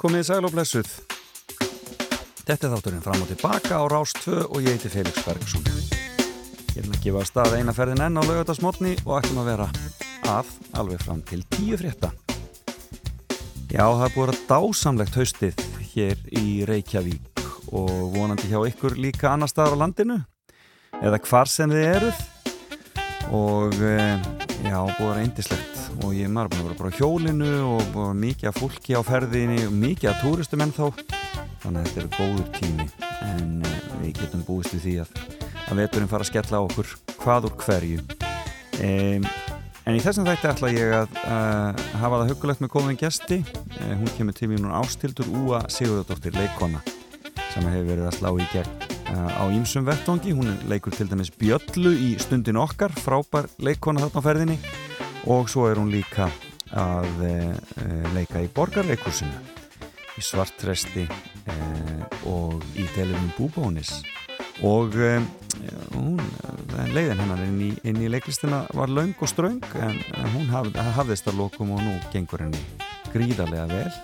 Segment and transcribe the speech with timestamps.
[0.00, 0.86] Komið sæl og blessuð.
[2.48, 5.66] Þetta er þátturinn fram og tilbaka á Rás 2 og ég heiti Felix Bergsson.
[6.72, 9.66] Ég er að gefa stað eina ferðin enn á laugatasmotni og ætlum að vera
[10.32, 12.14] að alveg fram til tíu frétta.
[13.68, 15.60] Já, það er búin að dásamlegt haustið
[15.90, 20.16] hér í Reykjavík og vonandi hjá ykkur líka annar staðar á landinu
[20.96, 22.24] eða hvar sem þið eruð
[23.36, 24.16] og eh,
[24.64, 25.69] já, búin að vera eindislegt
[26.04, 29.74] og ég maður búin að vera bara hjólinu og mikið af fólki á ferðinni og
[29.76, 30.86] mikið af túristum enn þá
[31.60, 32.86] þannig að þetta er góður tími.
[33.26, 35.14] En uh, við getum búist við því að,
[35.66, 38.04] að veturinn fara að skella á okkur hvað úr hverju.
[38.80, 39.26] Um,
[39.84, 43.42] en í þessum þætti ætla ég að uh, hafa það hugulegt með góðin gesti.
[43.76, 46.82] Uh, hún kemur til mér núna ástildur Úa Sigurðardóttir, leikona
[47.50, 51.90] sem hefur verið að slá í gegn á ímsum vettongi, hún leikur til dæmis Bjöllu
[51.98, 54.58] í stundin okkar frábær leikona þarna á ferðinni
[55.26, 56.30] og svo er hún líka
[56.70, 57.34] að e,
[58.14, 59.58] leika í borgarleikursinu
[60.16, 61.56] í svartresti e,
[62.30, 64.00] og í telunum búbónis.
[64.66, 64.92] Og
[65.94, 66.18] hún,
[66.92, 69.96] leiðin hennar inn í, inn í leiklistina var laung og ströng en
[70.34, 72.60] hún haf, hafðist að lokum og nú gengur henni
[73.14, 73.94] gríðarlega vel.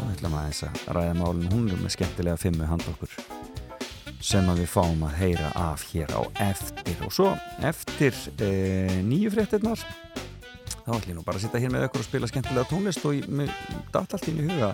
[0.00, 3.14] Og við ætlum að þess að ræða málun hún er með skemmtilega fimmu hand okkur
[4.22, 6.98] sem að við fáum að heyra af hér á eftir.
[7.06, 7.32] Og svo
[7.66, 8.50] eftir e,
[9.02, 9.82] nýju fréttinnar
[10.82, 13.28] þá ætlum ég nú bara að sitta hér með ykkur og spila skemmtilega tónlist og
[13.30, 13.52] mér
[13.94, 14.72] dætt allt inn í huga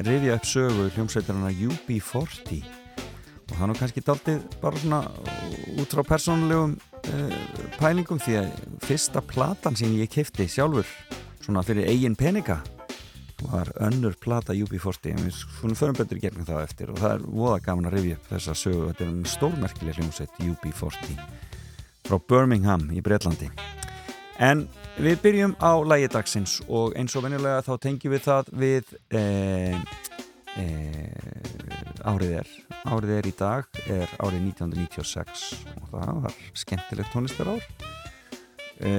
[0.00, 2.60] reyðja upp sögu hljómsveitarna UB40
[3.50, 5.00] og það nú kannski daldið bara svona
[5.80, 7.38] út frá persónulegum uh,
[7.80, 8.52] pælingum því að
[8.86, 10.88] fyrsta platan sem ég kefti sjálfur
[11.42, 12.60] svona fyrir eigin peninga
[13.48, 17.14] var önnur plata UB40 en við svona förum betur í gerðin það eftir og það
[17.16, 18.88] er voða gaman að reyðja upp þessa sögu.
[18.90, 21.22] Þetta er um stórmerkileg hljómsveit UB40
[22.08, 23.48] frá Birmingham í Breitlandi
[24.40, 24.62] En
[24.96, 29.22] við byrjum á lægi dagsins og eins og venjulega þá tengjum við það við e,
[30.56, 30.64] e,
[32.08, 32.52] árið er.
[32.88, 35.42] Árið er í dag, er árið 1996
[35.74, 37.66] og það var skemmtilegt tónlistar ár.
[38.80, 38.92] E,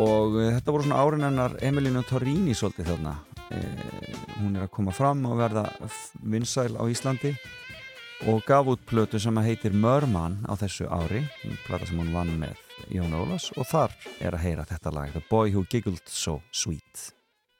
[0.00, 3.12] og þetta voru svona árin ennar Emilinu Torrini svolítið þarna.
[3.52, 3.60] E,
[4.38, 5.66] hún er að koma fram og verða
[6.24, 7.34] vinsæl á Íslandi
[8.32, 11.26] og gaf út plötu sem heitir Mörmann á þessu ári,
[11.66, 12.56] plata sem hún vann með
[12.92, 17.12] Jón Ólas og þar er að heyra þetta lag The Boy Who Giggled So Sweet.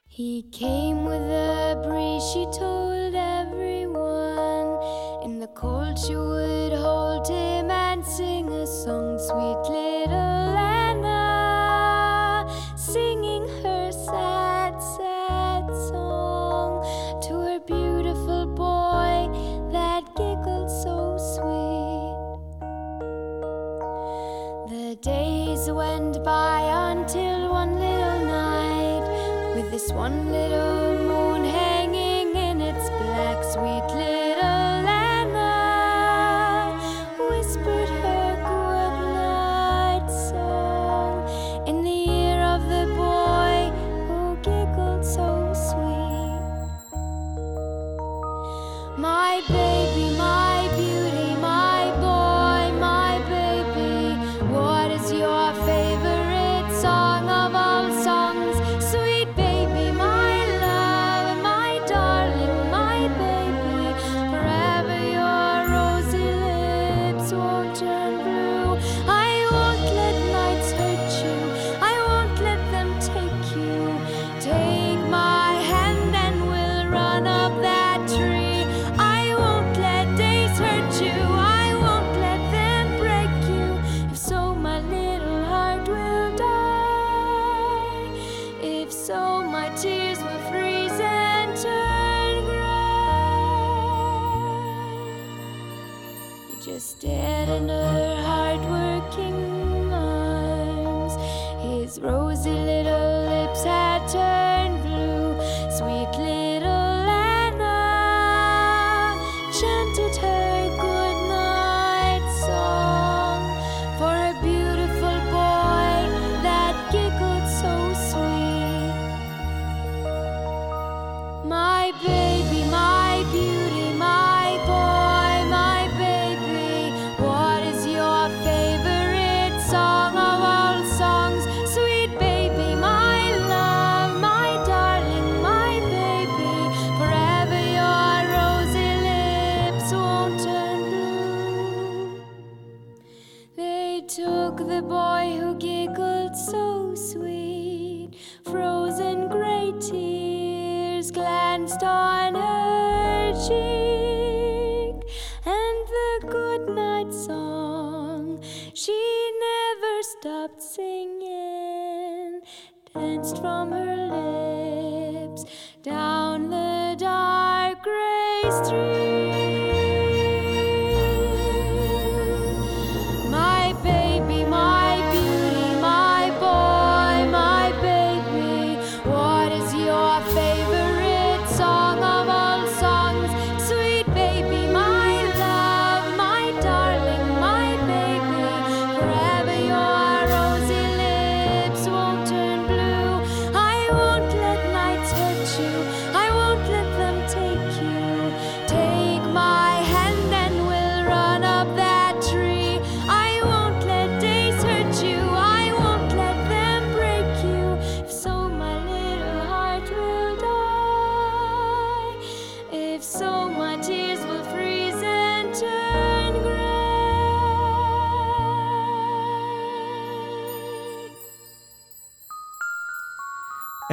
[0.07, 4.79] He came with a breeze she told everyone.
[5.23, 10.28] In the cold she would hold him and sing a song Sweet little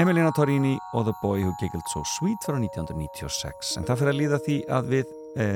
[0.07, 4.19] Emilina Torini og The Boy Who Giggled So Sweet frá 1996 en það fyrir að
[4.21, 5.09] líða því að við
[5.43, 5.47] e,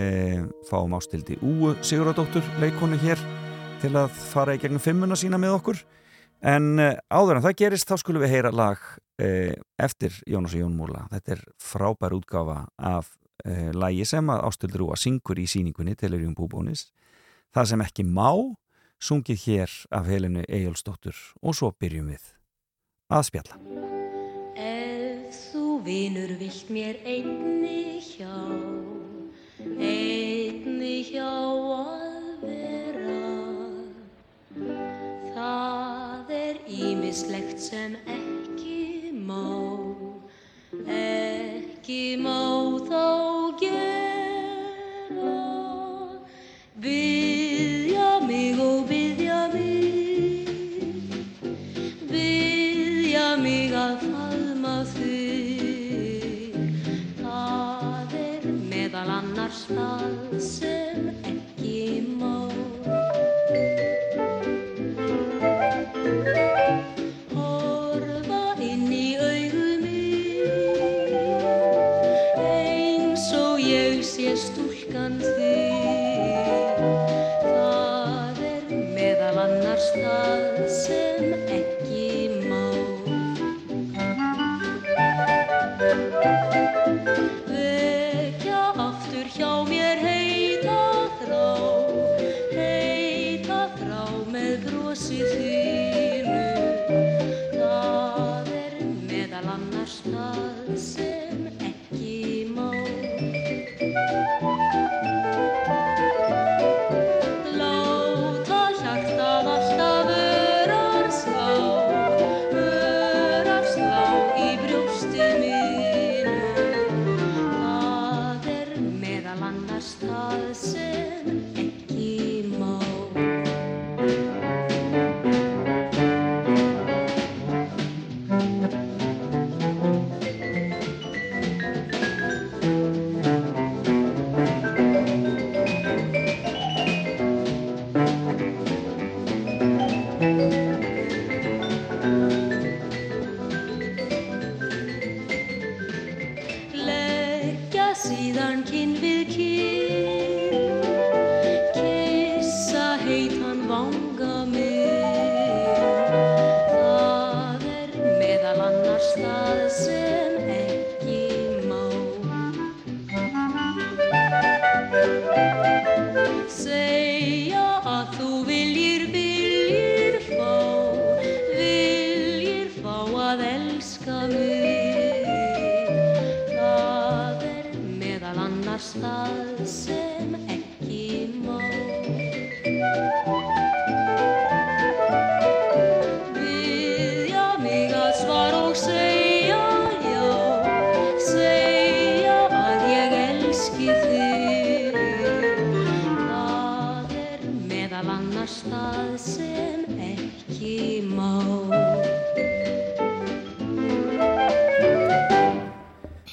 [0.67, 3.21] fáum ástildi Úu Siguradóttur leikonu hér
[3.79, 5.79] til að fara í gegnum fimmuna sína með okkur.
[6.43, 8.83] En e, áður en það gerist þá skulum við heyra lag
[9.23, 11.05] e, eftir Jónas og Jón Múla.
[11.15, 13.15] Þetta er frábær útgáfa af
[13.79, 16.89] lagi sem að ástildur Úa syngur í síningunni Telurjum Búbónis.
[17.55, 18.35] Það sem ekki má
[18.99, 21.15] sungið hér af Helinu Eyjólfsdóttur.
[21.39, 22.33] Og svo byrjum við
[23.15, 23.80] að spjalla
[25.85, 28.37] vinur vilt mér einni hjá,
[29.81, 31.31] einni hjá
[31.77, 33.23] að vera,
[35.35, 39.47] það er ímislegt sem ekki má,
[41.01, 42.41] ekki má
[42.91, 43.50] þá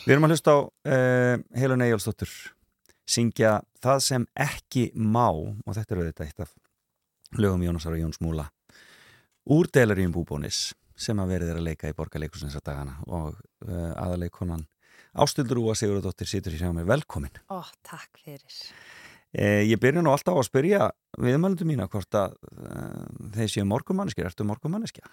[0.08, 2.30] Við erum að hlusta á uh, Helun Eyjálsdóttur
[3.12, 6.54] syngja það sem ekki má og þetta er auðvitað eitt af
[7.36, 8.46] lögum Jónasar og Jóns Múla
[9.52, 13.36] úr Delaríum Búbónis sem að verið er að leika í borgarleikusins að dagana og
[13.68, 14.64] uh, aðaleikonan
[15.12, 17.44] Ástildur Úa Sigurðardóttir situr í sjá mig velkomin.
[17.52, 18.64] Ó, takk fyrir.
[19.36, 23.04] Eh, ég byrja nú alltaf á að spyrja viðmælundu mína hvort að uh,
[23.36, 25.04] þeir séu morgumanneskja, ertu morgumanneskja?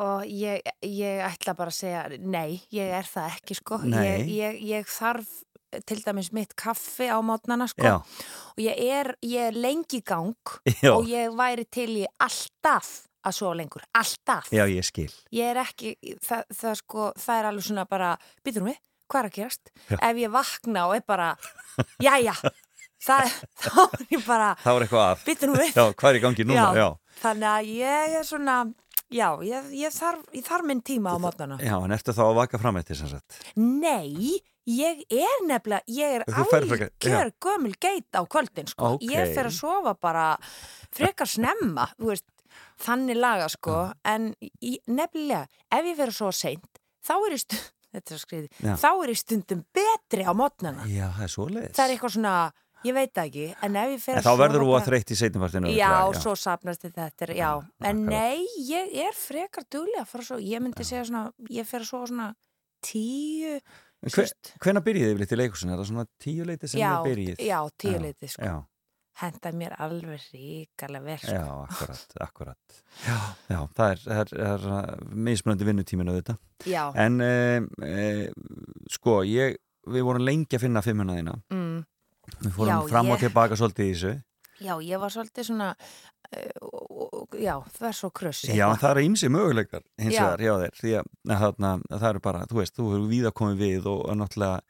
[0.00, 4.60] Og ég, ég ætla bara að segja nei, ég er það ekki sko ég, ég,
[4.70, 5.28] ég þarf
[5.88, 7.94] til dæmis mitt kaffi á mótnana sko Já,
[8.52, 10.34] og ég er, ég er lengi gang
[10.84, 15.10] já, og ég væri til í alltaf að sofa lengur, alltaf já, ég skil.
[15.30, 15.94] ég er ekki,
[16.24, 18.80] það, það sko það er alveg svona bara, býtum við
[19.12, 19.70] hvað er að gerast?
[19.92, 19.96] Já.
[20.08, 21.30] Ef ég vakna og er bara
[23.02, 23.32] það
[23.62, 25.24] þá er ég bara, Það var eitthvað að.
[25.58, 26.68] við Já, hvað er í gangi núna?
[26.78, 26.88] Já.
[27.22, 28.56] þannig að ég er svona
[29.14, 32.38] já, ég, ég, þarf, ég þarf minn tíma á mótnana Já, en ertu þá að
[32.40, 33.38] vaka fram eftir sem sagt?
[33.56, 38.96] Nei, ég er nefnilega, ég er algjör gömul geit á kvöldin, sko.
[38.96, 39.10] Ókei.
[39.12, 40.26] Ég fer að sofa bara
[40.94, 42.26] frekar snemma, þú veist,
[42.82, 43.78] þannig laga, sko.
[44.08, 48.02] En í, nefnilega, ef ég fer að sofa seint, þá er ég stundum, er
[48.72, 50.86] að þá er ég stundum betri á mótnana.
[50.90, 51.74] Já, það er svoleiðis.
[51.78, 52.36] Það er eitthvað svona,
[52.84, 54.42] ég veit ekki, en ef ég fer En að þá sofa...
[54.42, 55.72] verður þú að bara- þreytt í seinumvartinu.
[55.76, 57.50] Já, svo sapnast þetta, er, já.
[57.90, 60.40] En nei, ég er frekar duglega að fara sofa.
[60.42, 62.28] Ég myndi segja svona, ég fer að sofa svona
[62.82, 63.58] tíu,
[64.02, 64.26] Hver,
[64.58, 65.72] hvenær byrjið þið yfirleitt í leikusinu?
[65.72, 67.42] Er það svona tíu leiti sem já, þið byrjið?
[67.46, 68.48] já, tíu leiti sko.
[68.48, 68.54] Já,
[69.22, 71.36] henda mér alveg ríkarlega vel sko.
[71.36, 72.80] já, akkurat, akkurat.
[73.06, 73.18] Já,
[73.52, 74.80] já, það er, er, er uh,
[75.28, 76.34] mismunandi vinnutíminu þetta.
[76.66, 77.30] já, En e,
[77.86, 78.08] e,
[78.90, 79.54] sko, ég,
[79.86, 81.36] við vorum lengi að finna fimmuna þína.
[81.54, 81.78] mm,
[82.42, 84.12] Við fórum Já, fram og ég- tilbaka svolítið í þessu.
[84.62, 88.90] já, ég var svolítið svona uh, og- og- já, það er svo krussi Já, það
[88.90, 90.22] eru ímsi möguleikar hins Já.
[90.22, 90.76] vegar hjá þér.
[90.80, 91.04] Því að,
[91.42, 94.60] þarna, að það eru bara, þú veist, þú hefur víða komið við og, og náttúrulega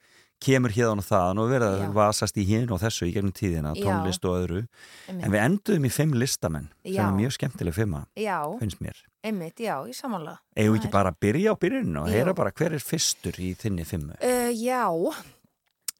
[0.42, 1.92] kemur hérna og þaðan og verið að Já.
[1.94, 3.85] vasast í hinn og þessu í gegnum tíðina, Já.
[3.87, 4.62] tónlist og öðru.
[5.09, 7.04] einmitt, En við enduðum í fimm listamenn sem Já.
[7.06, 8.97] er mjög skemmtileg fimma, já, finnst mér.
[9.23, 12.73] einmitt, já, í samanlega Það ekki bara að byrja á byrjuninu og heyra bara hver
[12.75, 14.16] er fyrstur í þinni fimmu?
[14.18, 14.90] uh, já,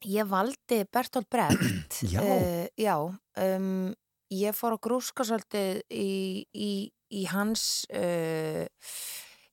[0.09, 2.21] ég valdi Bertolt Brecht Já.
[2.23, 3.93] uh, já um,
[4.33, 6.73] ég fór að grúska svolítið í, í,
[7.13, 8.65] í hans uh,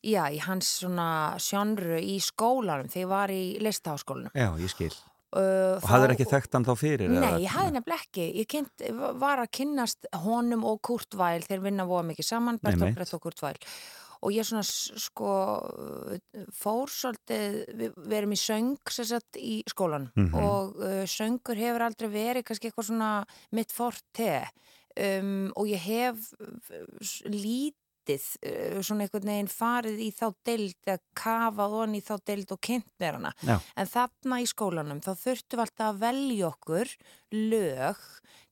[0.05, 1.09] já, í hans svona
[1.43, 4.91] sjónru í skólanum þegar ég var í listaháskólanum Já, ég skil.
[5.35, 7.11] uh, Og hafður ekki þekkt hann þá fyrir?
[7.11, 8.27] Nei, ég hafði nefnilega ekki.
[8.39, 8.85] Ég kynnt,
[9.21, 12.95] var að kynnast honum og Kurt Weill, þeir vinna voða mikið saman, Bertolt.
[12.97, 13.59] Brecht og Kurt Weill.
[14.21, 15.29] Og ég svona, sko,
[16.59, 20.33] fór svolítið, við, við erum í söng, sagt, í skólan Mhm.
[20.35, 23.11] og uh, söngur hefur aldrei verið kannski eitthvað svona
[23.55, 24.33] mitt forte
[24.99, 26.83] um, og ég hef uh,
[27.31, 32.51] lítið uh, svona einhvern veginn farið í þá deild að kafa on í þá deild
[32.55, 33.31] og kynnt mér hana.
[33.45, 33.55] Já.
[33.79, 36.93] En þarna í skólanum þá þurftum við alltaf að velja okkur
[37.35, 38.05] lög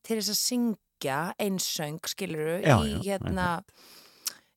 [0.06, 3.48] til þess að syngja einsöng, skiluru, Já, í já, hérna,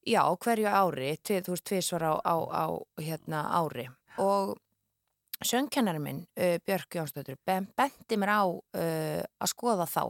[0.07, 2.65] já, hverju ári, tvið, þú veist, tvisvar á, á, á
[3.01, 3.87] hérna, ári.
[4.21, 4.55] Og
[5.45, 10.03] söngkennari minn, uh, Björk Jónsdóttir, ben, benti mér á uh, að skoða þá.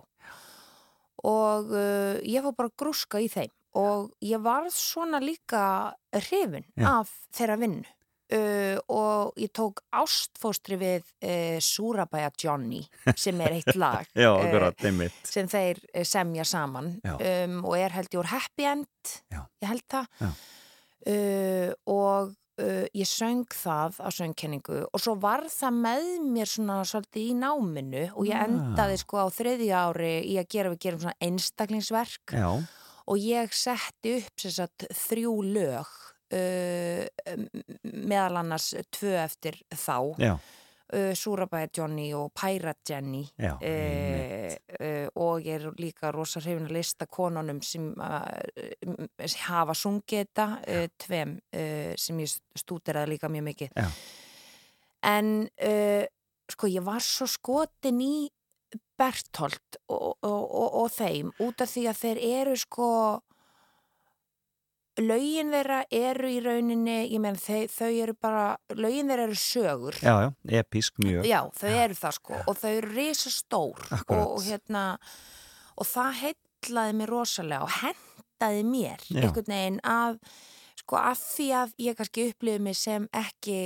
[1.27, 7.11] Og uh, ég fór bara grúska í þeim og ég varð svona líka hrifin af
[7.31, 7.87] þeirra vinnu.
[8.31, 12.79] Uh, og ég tók ástfóstri við uh, Súrabæja Johnny
[13.19, 15.17] sem er eitt lag Já, eh, akkurat, einmitt.
[15.27, 18.87] sem þeir eh, semja saman um, og er held ég úr Happy End
[19.33, 19.41] Já.
[19.59, 20.07] ég held það
[21.11, 26.79] uh, og uh, ég söng það á söngkenningu og svo var það með mér svona
[26.87, 28.45] svolítið í náminu og ég Ah.
[28.47, 32.47] endaði sko á þriðja ári í að gera við gerum svona einstaklingsverk Já,
[33.11, 39.95] og ég setti upp sagt þrjú lög uh, meðal annars tvö eftir þá.
[40.21, 40.33] Já,
[40.93, 46.67] uh, Súrabæja Johnny og Pirate Jenny já, uh, uh, og ég er líka rosa hrifin
[46.67, 53.31] að lista konunum sem uh, hafa sungið þetta uh, tveim uh, sem ég stúderaði líka
[53.31, 53.75] mjög mikið.
[53.75, 53.89] Já.
[55.11, 56.05] en uh,
[56.51, 58.15] sko ég var svo skotin í
[58.97, 62.89] Berthold og, og, og, og þeim út af því að þeir eru sko
[64.99, 68.45] lögin þeirra eru í rauninni ég menn þau, þau eru bara
[68.75, 70.29] lögin þeirra eru sögur Já, já,
[70.61, 71.25] episk mjög.
[71.29, 74.25] Já, þau eru það sko og þau eru risa stór Akkúrat.
[74.25, 74.85] og, og hérna
[75.79, 79.21] og það heitlaði mér rosalega og hendaði mér Já.
[79.23, 80.19] einhvern veginn að
[80.81, 83.57] sko að því að ég kannski upplifið mig sem ekki,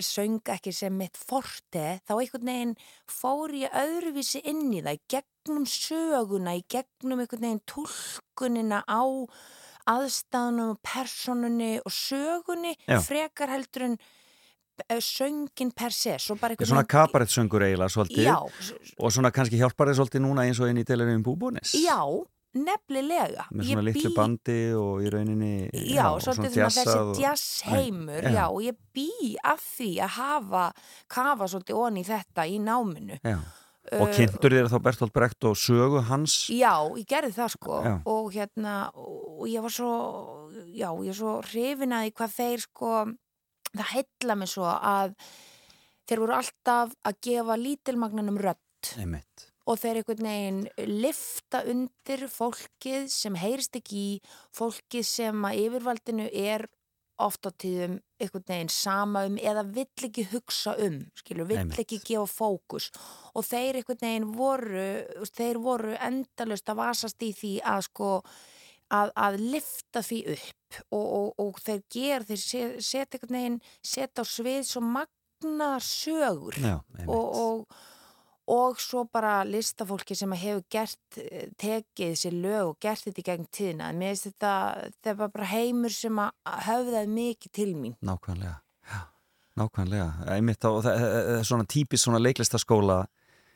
[0.00, 2.74] söng ekki sem mitt forte, þá einhvern veginn
[3.10, 9.02] fór ég öðruvísi inn í það gegnum söguna, í gegnum einhvern veginn tólkunina á
[9.90, 12.98] aðstæðunum og personunni og sögunni Já.
[13.04, 13.96] frekar heldur en
[14.88, 15.92] eh, söngin per
[16.54, 18.36] einhvern Svona kabarettsöngur eiginlega svolítið Já,
[18.98, 21.74] og svona kannski hjálpar þið svolítið núna eins og inn í telurinn búbónis.
[21.76, 22.00] já,
[22.56, 25.52] nefnilega Með svona litlu bý- bandi og í rauninni
[25.94, 28.32] Já, svolítið svona þessi djassað og- jazzheimur, Já.
[28.34, 29.08] já, og ég bý
[29.44, 30.64] að því að hafa,
[31.08, 33.20] kafa svolítið onni í þetta í náminu.
[33.22, 33.38] Já.
[33.98, 36.34] Og kynntur þér þá Bertolt Brecht og sögu hans?
[36.54, 37.94] Já, ég gerði það sko Já.
[38.12, 39.92] og hérna, og ég var svo,
[40.70, 42.92] já, ég er svo hrifin að því hvað þeir sko,
[43.72, 45.14] það heilla mig svo að
[46.10, 50.60] þeir voru alltaf að gefa lítilmagnanum rödd einmitt og þeir einhvern veginn
[51.02, 54.12] lifta undir fólkið sem heyrist ekki í,
[54.56, 56.66] fólkið sem að yfirvaldinu er
[57.26, 61.78] oft á tíðum einhvern veginn sama um eða vill ekki hugsa um, skilur, vill Einmitt.
[61.84, 62.90] ekki gefa fókus
[63.34, 64.86] og þeir einhvern veginn voru,
[65.36, 68.10] þeir voru endalust að vasast í því að sko
[68.90, 73.60] að, að lifta því upp og, og, og þeir ger, þeir se- setja einhvern veginn,
[73.94, 77.80] setja á svið svo magnaðar sögur Já, og, og,
[78.50, 83.28] og svo bara listafólki sem hefur gert, eh, tekið þessi lög og gert þetta í
[83.28, 83.92] gegn tíðina.
[83.94, 84.54] Mér finnst þetta,
[84.90, 87.96] þetta var bara heimur sem að höfðaði mikið til mín.
[88.02, 88.58] Nákvæmlega,
[88.90, 89.00] já,
[89.60, 90.70] nákvæmlega einmitt á,
[91.46, 93.06] svona típist svona leiklistaskóla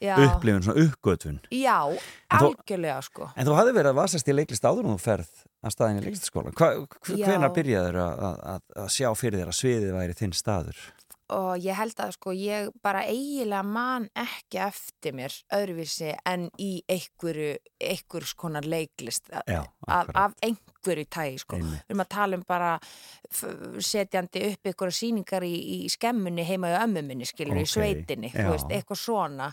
[0.03, 1.79] Já, upplifun, svona uppgötun já
[2.29, 3.29] algjörlega sko.
[3.37, 5.31] En þú hafði verið að vasast í leiklist áður og þú ferð
[5.65, 6.53] að staðin í leiklistaskóla
[7.07, 10.83] hvenar byrjaður að, að, að sjá fyrir þér að sviðið væri þinn staður?
[11.33, 16.83] Og ég held að sko ég bara eiginlega man ekki eftir mér öðruvísi en í
[16.91, 21.57] einhverju, einhverjus konar leiklist Já, af, af einhverju tægi sko.
[21.57, 21.81] Einmitt.
[21.87, 22.75] Við erum að tala um bara
[23.33, 28.33] setjandi upp einhverja sýningar í, í skemmunni heima í ömmu minni, skilur, í Ókei, sveitinni,
[28.35, 28.51] já.
[28.53, 29.51] veist, eitthvað svona.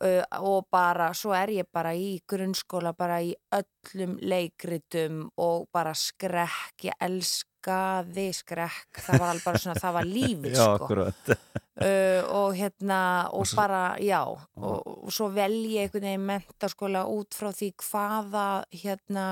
[0.00, 5.92] Uh, og bara, svo er ég bara í grunnskóla, bara í öllum leikritum og bara
[5.98, 6.96] skrekk, ég
[7.60, 10.94] elskaði skrekk, það var alveg bara svona, það var lífið, sko.
[11.84, 13.00] uh, og hérna
[13.32, 17.72] og, Og bara, já og, og svo velji ég einhvern veginn mentaskóla út frá því
[17.76, 19.26] hvaða hérna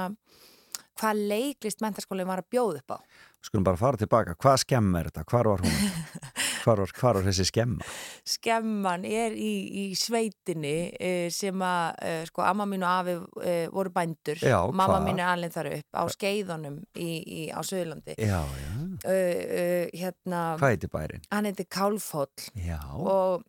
[0.99, 2.99] hvað leiklist mentaskóli var að bjóða upp á.
[3.41, 5.25] Skulum bara fara tilbaka, hvað skemma er þetta?
[5.31, 5.71] Hvar var hún?
[6.65, 7.87] Hvar var, hvar var þessi skemma?
[8.29, 9.51] skemman er í,
[9.83, 14.59] í sveitinni uh, sem að uh, sko amma mín og afi uh, voru bændur Já,
[14.71, 15.05] mamma hvar?
[15.07, 19.85] mín er alveg þar upp á skeiðunum í, í, á Suðurlandi Já, já, uh, uh,
[19.95, 21.25] hérna hvað heitir bærin?
[21.33, 22.51] hann heitir Kálfhóll
[22.99, 23.47] og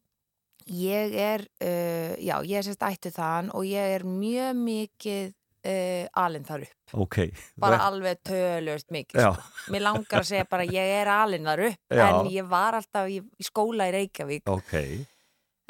[0.69, 5.31] ég er uh, já, ég er sérst ættu þaðan og ég er mjög mikið
[5.65, 7.17] uh, alinn þar upp, ok.
[7.59, 9.71] Bara Ve- alveg tölust mikið, sko.
[9.73, 12.05] mér langar að segja bara ég er alinn þar upp, Já.
[12.09, 14.43] en ég var alltaf í, í skóla í Reykjavík.
[14.47, 14.75] Ok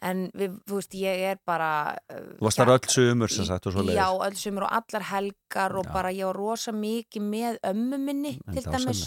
[0.05, 1.69] en við, þú veist, ég er bara
[2.11, 5.07] uh, Þú varst þar öll sumur sem sagt og svo Já, öll sumur og allar
[5.09, 5.93] helgar og Já.
[5.93, 9.03] bara ég var rosa mikið með ömmu minni til dæmis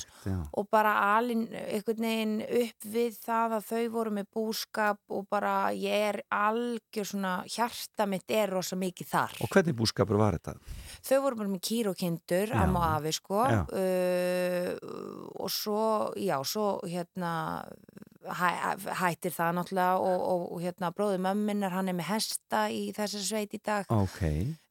[0.53, 5.57] og bara alin einhvern veginn upp við það að þau voru með búskap og bara
[5.77, 9.37] ég er algjör svona hjarta mitt er rosa mikið þar.
[9.45, 10.59] Og hvernig búskapur var þetta?
[11.03, 14.69] þau voru bara með kýr og kindur amma og afi sko uh,
[15.43, 15.85] og svo
[16.19, 17.33] já, svo hérna
[18.23, 18.49] hæ,
[19.01, 23.25] hættir það náttúrulega og, og, og hérna bróður mömminnar hann er með hesta í þessar
[23.29, 23.89] sveit í dag.
[23.93, 24.21] Ok,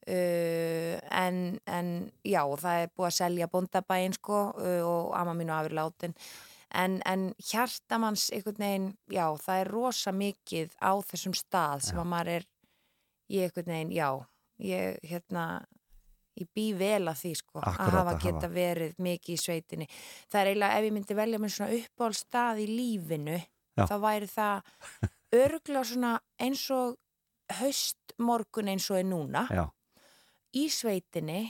[0.02, 1.90] Uh, en, en
[2.26, 6.16] já, það er búið að selja bóndabæinn sko uh, og amma mín og afur látin.
[6.74, 12.02] En, en hjartamanns einhvern veginn, já, það er rosa mikið á þessum stað sem Já.
[12.02, 12.48] að maður er
[13.30, 14.10] í einhvern veginn, já
[14.66, 15.46] ég, hérna
[16.40, 18.54] ég bý vel að því sko, Akkúrat, að hafa geta hafa.
[18.56, 19.88] verið mikið í sveitinni
[20.32, 23.40] það er eiginlega, ef ég myndi velja mér svona uppáhaldstað í lífinu,
[23.78, 23.86] Já.
[23.90, 24.62] þá væri það
[25.42, 26.96] örgla svona eins og
[27.60, 29.66] haustmorgun eins og er núna já,
[30.56, 31.42] í sveitinni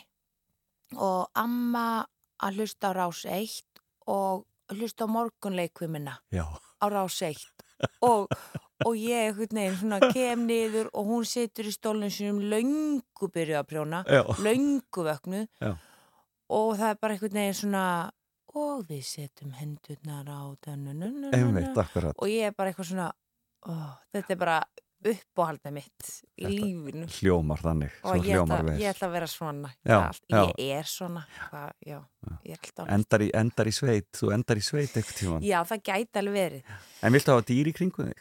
[0.97, 2.05] og amma
[2.41, 3.61] að hlusta á rás 1
[4.11, 6.17] og hlusta á morgunleikvimina
[6.81, 7.37] á rás 1
[8.05, 8.27] og,
[8.85, 13.69] og ég veginn svona kem niður og hún situr í stólnum sínum löngu byrjuð að
[13.71, 14.03] prjóna
[14.41, 15.71] löngu vöknu Já.
[16.49, 17.85] og það er bara einhvern veginn svona
[18.53, 20.41] og við setjum hendurnar á
[21.31, 21.77] einmitt,
[22.17, 23.11] og ég er bara eitthvað svona
[23.63, 23.73] ó,
[24.11, 24.57] þetta er bara
[25.01, 26.03] uppáhaldið mitt
[26.37, 27.05] í Þetta- lífinu.
[27.09, 30.41] Hljómar þannig, og ég ætla, ég ætla að vera svona Já, Allt- já.
[30.59, 31.99] ég er svona Hvað, já,
[32.45, 36.21] ég endar í, endar í sveit, þú endar í sveit eitthvað tíman já, það gæti
[36.21, 36.63] alveg verið.
[37.01, 38.17] En viltu hafa dýr í kringum þig?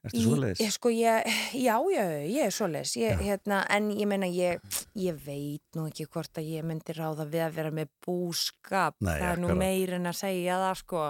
[0.00, 0.60] Ertu svoleiðis?
[0.64, 1.26] Ég, sko, ég,
[1.60, 2.94] já, já, ég er svoleiðis.
[3.20, 4.62] Hérna, en ég meina ég,
[4.96, 8.96] ég veit nú ekki hvort að ég myndi ráða við að vera með búskap.
[9.04, 11.02] Nei, það er nú meir en að segja það sko.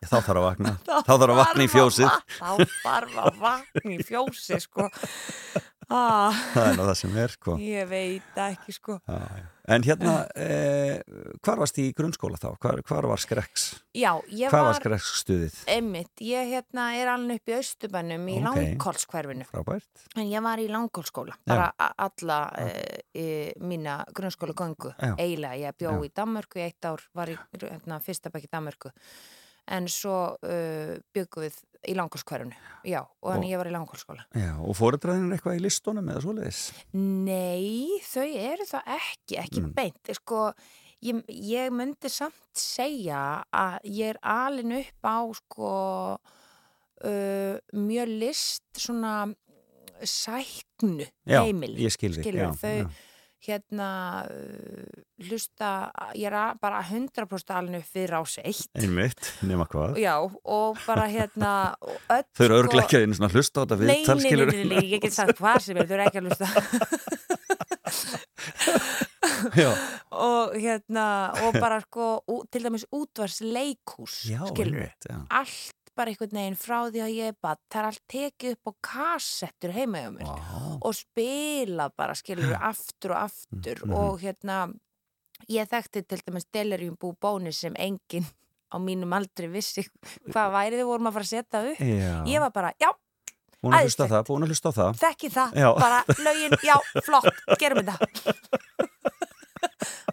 [0.00, 2.14] Þá þarf að vakna, þá þarf að vakna í fjósið.
[2.38, 2.50] þá
[2.86, 4.88] þarf að vakna í fjósið sko.
[5.90, 7.54] Ah, Það er nú það sem er, sko.
[7.58, 8.94] Ég veit ekki sko.
[9.10, 9.40] Já.
[9.70, 10.98] En hérna, eh,
[11.44, 12.48] hvar varst í grunnskóla þá?
[12.58, 13.68] Hvar, hvar var skrekks?
[13.94, 15.56] já, ég Hvað var var skrekksstuðið?
[15.70, 18.50] Einmitt, ég hérna er alveg upp í Östubænum í Ok.
[18.50, 18.68] okay.
[18.74, 20.06] Langkólskverfinu Frábært?
[20.16, 23.26] en ég var í Langkólskóla bara alla e, e,
[23.60, 25.14] mína grunnskóla göngu Já.
[25.16, 26.04] eiginlega, ég bjó Já.
[26.04, 28.90] í Danmörku í eitt ár, var í hérna, fyrsta bekk í Danmörku
[29.70, 32.52] en svo uh, byggum við í Langkólskverfinu
[32.84, 36.20] já, og Og- þannig ég var í Langkólskóla Já, og fóreldræðin eitthvað í listunum eða
[36.26, 36.58] svoleiðis?
[36.92, 39.72] Nei, þau eru það ekki, ekki Mm.
[39.78, 40.42] beint sko,
[41.02, 45.70] ég, ég myndi samt segja að ég er alin upp á sko
[47.04, 49.14] uh, mjög list svona
[50.04, 52.90] sæknu Já, heimili ég skil þig, skilur, já, þau já.
[53.46, 53.88] Hérna
[54.28, 55.70] uh, hlusta,
[56.16, 58.68] ég er bara 100% alin upp við rás eitt.
[58.76, 59.96] Einmitt, nema hvað.
[60.00, 63.62] já, og bara hérna öll, Þau eru sko- örglega ekki að einu svona hlusta á
[63.64, 64.46] þetta Nei, nei, viðtal, nei, skilur.
[64.52, 66.46] nei, nei, ég get sagt hvað sem er, þau eru ekki að hlusta.
[70.10, 71.06] Og hérna
[71.46, 72.06] og bara sko,
[72.52, 74.88] til dæmis útvars leikús, skilur
[75.30, 78.70] allt bara einhvern veginn frá því að ég er bara, það er allt tekið upp
[78.70, 80.78] á kassettur heima hjá mér Vá.
[80.80, 83.94] og spila bara, skilur aftur og aftur Mhm.
[84.00, 84.58] og hérna
[85.48, 88.26] ég þekkti til dæmis Delirium Bú Bónis sem enginn
[88.70, 89.82] á mínum aldrei vissi
[90.30, 92.90] hvað væri þið vorum að fara að setja upp Já, ég var bara, já,
[93.62, 95.00] búin að hlusta á það, búin að hlusta á það.
[95.00, 95.68] þekki það, Já.
[95.80, 97.96] bara lögin, já, flott, gerum þetta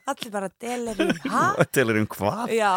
[0.08, 1.43] allir bara Delirium, hæ?
[1.72, 2.56] Til er um hvað?
[2.56, 2.72] Já,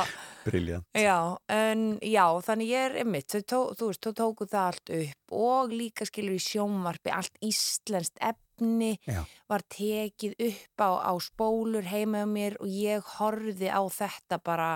[0.44, 0.86] Briljant.
[0.96, 5.34] Já, en já, þannig ég er einmitt, tó, þú veist, þau tóku það allt upp
[5.36, 9.20] og líka skilur í sjónvarpi allt íslenskt efni Já.
[9.50, 14.70] var tekið upp á, á spólur heima á mér og ég horfði á þetta bara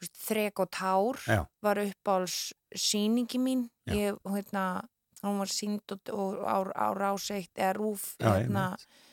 [0.00, 1.42] þú þrek og tár Já.
[1.64, 2.38] var uppáls
[2.76, 4.84] síningi mín ég, hérna,
[5.24, 9.08] hún var sínd og, og á, á ráseitt eða rúf Já, hérna, einmitt.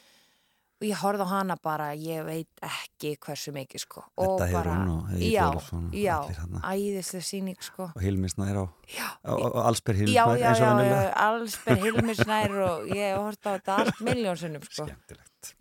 [0.77, 4.69] Og ég horfði á hana bara, ég veit ekki hversu mikið sko og Þetta hefur
[4.71, 6.17] hún og Ólafsson og já,
[6.61, 10.29] æðislega síning sko Og Hilmi Snær á, já, á, á, á Allsber Hilmi já, já,
[10.29, 11.13] og já, já, venjulega.
[11.27, 15.53] allsber Hilmisnær og ég hort á þetta allt miljónsinnum sko Skemmtilegt.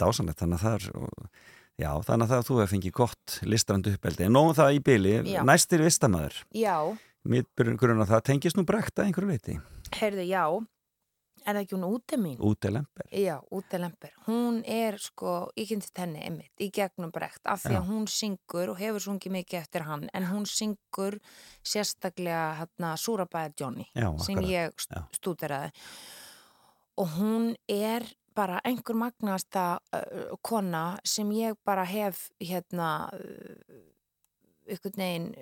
[0.00, 1.28] Dásanlegt, þannig að það er, og-
[1.82, 4.24] já, þannig að það að þú hefur fengið gott listrandi uppeldi.
[4.28, 6.42] En nógum það í byli, næstir vistamæður.
[6.54, 6.76] já,
[7.24, 9.60] Mitt byrjun að það tengist nú brekt að einhverju leiti.
[9.94, 10.44] heyrðu, já
[11.44, 12.38] er það ekki hún úti mín?
[12.42, 13.06] Úti lemper.
[13.12, 14.14] Já, úti lemper.
[14.26, 17.80] Hún er sko, ég kynntist henni einmitt í gegnum brekt af því Já.
[17.80, 21.18] að hún syngur og hefur sungið mikið eftir hann en hún syngur
[21.62, 25.04] sérstaklega hérna Súrabæða Johnny Já, sem ég Já.
[25.16, 25.72] stúderaði
[27.00, 33.82] og hún er bara einhver magnasta uh, kona sem ég bara hef hérna uh,
[34.72, 35.32] ykkur negin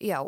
[0.00, 0.18] já,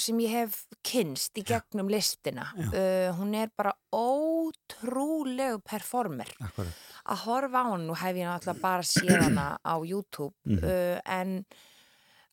[0.00, 2.46] sem ég hef kynst í gegnum listina.
[2.56, 6.30] Uh, hún er bara ótrúlegu performer.
[6.40, 6.74] Akkurat.
[7.08, 10.58] að horfa á hann, nú hef ég náttúrulega bara séð hana á YouTube Mhm.
[10.64, 11.46] uh, en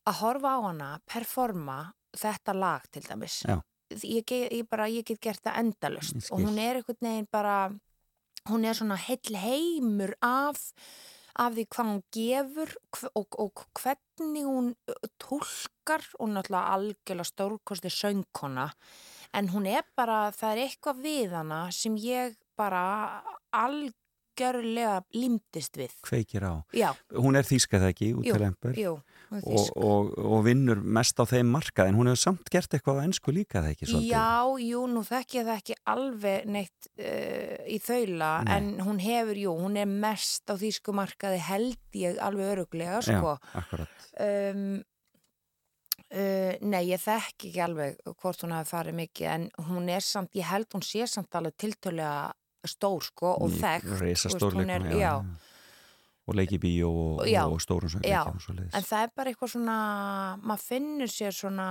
[0.06, 3.42] að horfa á hana performa þetta lag til dæmis.
[4.02, 7.70] Ég, ég, bara, ég get gert það endalust og hún er einhvern veginn bara
[8.48, 10.72] hún er svona heill heimur af
[11.38, 12.70] af því hvað hún gefur
[13.14, 14.70] og, og hvernig hún
[15.20, 18.70] túlkar og náttúrulega algjörlega stórkosti söngkona
[19.36, 23.20] en hún er bara, það er eitthvað við hana sem ég bara
[23.52, 25.92] algjörlega límdist við.
[26.06, 26.54] Kveikir á.
[26.72, 28.76] Já, Hún er þýska það ekki, úti Jú, lemper.
[28.80, 32.76] jú, er Og, og, og vinnur mest á þeim markað en hún hefur samt gert
[32.76, 34.12] eitthvað á ennsku líka það ekki svolítið.
[34.12, 38.52] Já, jú, nú þekki ég það ekki alveg neitt uh, í þaula Nei.
[38.56, 43.34] en hún hefur, jú, hún er mest á þýsku markaði held ég alveg öruglega, sko.
[43.34, 44.06] Já, akkurat.
[44.22, 44.64] Um,
[46.12, 50.34] uh, nei, ég þekki ekki alveg hvort hún hafi farið mikið en hún er samt,
[50.38, 52.30] ég held hún sé samt alveg tiltölulega
[52.66, 55.12] stór sko og veist, hún er- stórleikuna, já.
[56.26, 58.74] Og leiki bíó og, Já, og stórum já, leiðis.
[58.74, 59.76] en það er bara eitthvað svona
[60.42, 61.66] maður finnur sér svona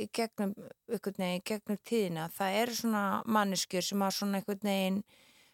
[0.00, 0.54] í gegnum,
[0.88, 5.02] veginn, gegnum tíðina það eru svona manneskjur sem að svona einhvern veginn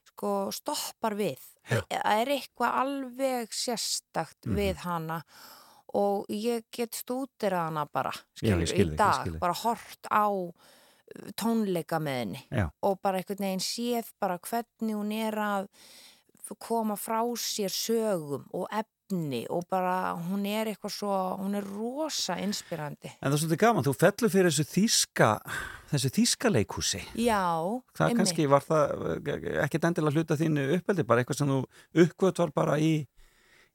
[0.07, 1.81] sko stoppar við Já.
[1.91, 4.55] það er eitthvað alveg sérstakt Mhm.
[4.55, 5.19] við hana
[5.95, 10.27] og ég get stúderað hana bara Já, skilur, ég skil í dag, bara hort á
[10.31, 10.53] uh,
[11.35, 12.71] tónleika með henni Já.
[12.83, 15.69] og bara einhvern veginn séð bara hvernig hún er að
[16.61, 22.37] koma frá sér sögum og efni og bara hún er eitthvað svo, hún er rosa
[22.41, 23.11] inspirandi.
[23.21, 25.31] En það er svolítið gaman, þú fellur fyrir þessu þýska,
[25.95, 27.01] þessu þýska leikhúsi.
[27.17, 27.41] Já,
[27.97, 28.21] Það einmitt.
[28.21, 31.59] kannski var það eh, ekkert endilega hluta þínu uppeldi, bara eitthvað sem þú
[32.05, 32.93] uppgöt var bara í,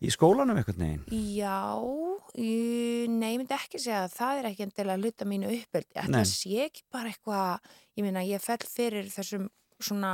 [0.01, 1.05] í skólanum eitthvað neginn.
[1.41, 1.61] Já,
[2.37, 5.93] nei, ég myndi ekki segja að það er ekki endilega hluta mínu uppeldi.
[5.97, 6.25] Þetta Nei.
[6.29, 9.49] sé ekki bara eitthvað, ég meina, ég fell fyrir þessum
[9.83, 10.13] svona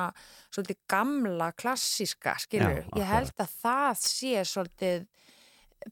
[0.54, 2.84] svolítið gamla, klassíska, skilur.
[2.84, 5.08] Já, ég held að það sé svolítið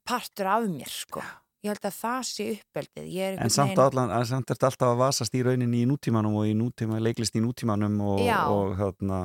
[0.07, 1.23] partur af mér, sko.
[1.63, 3.05] Ég held að það sé uppeldið.
[3.07, 6.35] Ég er En samt, allan, samt er þetta alltaf að vasast í rauninni í nútímanum
[6.41, 9.21] og í nútíma, leiklist í nútímanum og, og, hérna,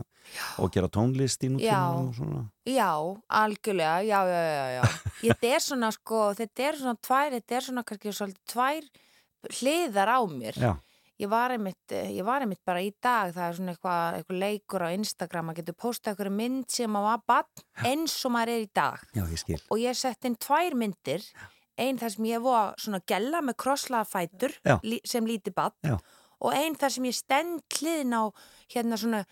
[0.62, 2.44] og gera tónlist í nútímanum og svona.
[2.70, 2.92] Já,
[3.40, 4.84] algjörlega, já, já, já, já.
[5.24, 8.88] Þetta er svona, sko, þetta er svona tvær, þetta er svona kannski svolítið tvær
[9.58, 10.62] hliðar á mér.
[10.62, 10.72] Já,
[11.18, 14.38] ég var einmitt, eh, ég var einmitt bara í dag, það er svona eitthvað, eitthvað
[14.44, 18.54] leikur á Instagram, að getur postað eitthvað mynd sem að var bann eins og maður
[18.54, 19.60] er í dag Já, ég skil.
[19.70, 21.24] og ég sett inn tvær myndir
[21.78, 24.78] einn þar sem ég var svona gella með krosslaða fætur Já.
[24.82, 25.72] lí, sem líti bann
[26.40, 28.22] og einn þar sem ég stend hliðin á
[28.70, 29.24] hérna svona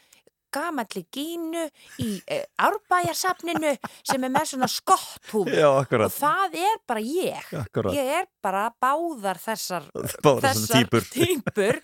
[0.57, 1.67] gamalli gínu
[2.03, 3.75] í e, árbæjarsafninu
[4.07, 7.95] sem er með svona skotthúf Já, og það er bara ég Akkurat.
[7.97, 9.87] ég er bara báðar þessar
[10.25, 11.07] Báðar þessar típur.
[11.17, 11.81] típur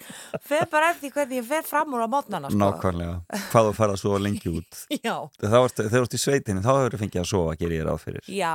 [0.49, 2.61] fer bara eftir hvernig ég fer fram úr á mótnana sko.
[2.63, 3.19] Nákvæmlega.
[3.53, 4.83] Hvað þú fara svo lengi út.
[5.05, 8.03] já, Þegar þú ert í sveitinni, þá hefur þú fengið að sofa, gerir ég ráð
[8.07, 8.25] fyrir.
[8.31, 8.55] já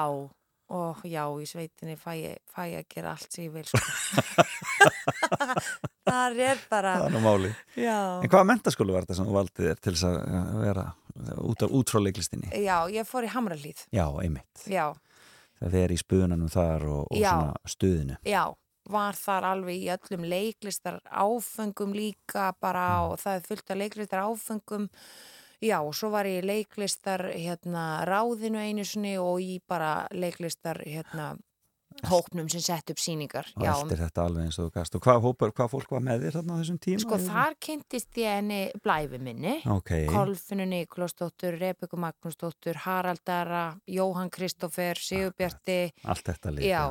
[0.70, 3.78] og já, í sveitinni fæ ég, fæ ég að gera allt sem ég vil sko.
[6.08, 7.52] það er bara Það er nú máli.
[7.80, 10.86] já, En hvaða mentaskólu var þetta sem þú valdið þér til þess að vera
[11.44, 12.52] út, af, út frá leiklistinni?
[12.64, 14.64] já, ég fór í Hamralíð Já, einmitt.
[14.68, 14.88] já,
[15.58, 18.18] Það er í spunanum þar og, og svona stuðinu.
[18.28, 18.44] já
[18.88, 24.22] var þar alveg í öllum leiklistar áfengum líka bara og það er fullt af leiklistar
[24.24, 24.86] áfengum
[25.62, 30.84] já og svo var ég í leiklistar hérna ráðinu einu sinni og í bara leiklistar
[30.86, 31.36] hérna
[32.06, 34.96] hóknum sem sett upp síningar Og allt er þetta alveg eins og þú gast.
[34.96, 37.02] Og hvað, hópar, hvað fólk var með þér þarna á þessum tíma?
[37.02, 45.00] sko þar kynntist ég henni blæfi minni Ok, Kolfinu Nikolásdóttur, Rebekku Magnúsdóttur, Haraldara, Jóhann Kristófer,
[45.02, 46.68] Sigurbjarti, allt þetta líka.
[46.70, 46.84] já,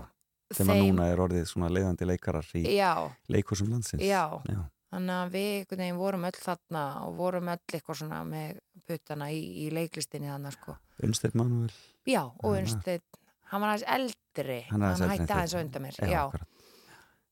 [0.57, 2.91] Sem að núna er orðið svona leiðandi leikarar í já,
[3.31, 4.03] leikursum landsins.
[4.03, 4.65] já, Já.
[4.93, 9.41] Þannig að við veginn vorum öll þarna og vorum öll eitthvað svona með puttana í,
[9.67, 10.77] í leiklistinni þannig sko.
[11.03, 11.73] Unnstedt Manuel.
[12.07, 13.03] Já, og Já, Unnsteinn,
[13.51, 16.49] hann var aðeins eldri, Hann en hætti aðeins undan mér, já, akkurat.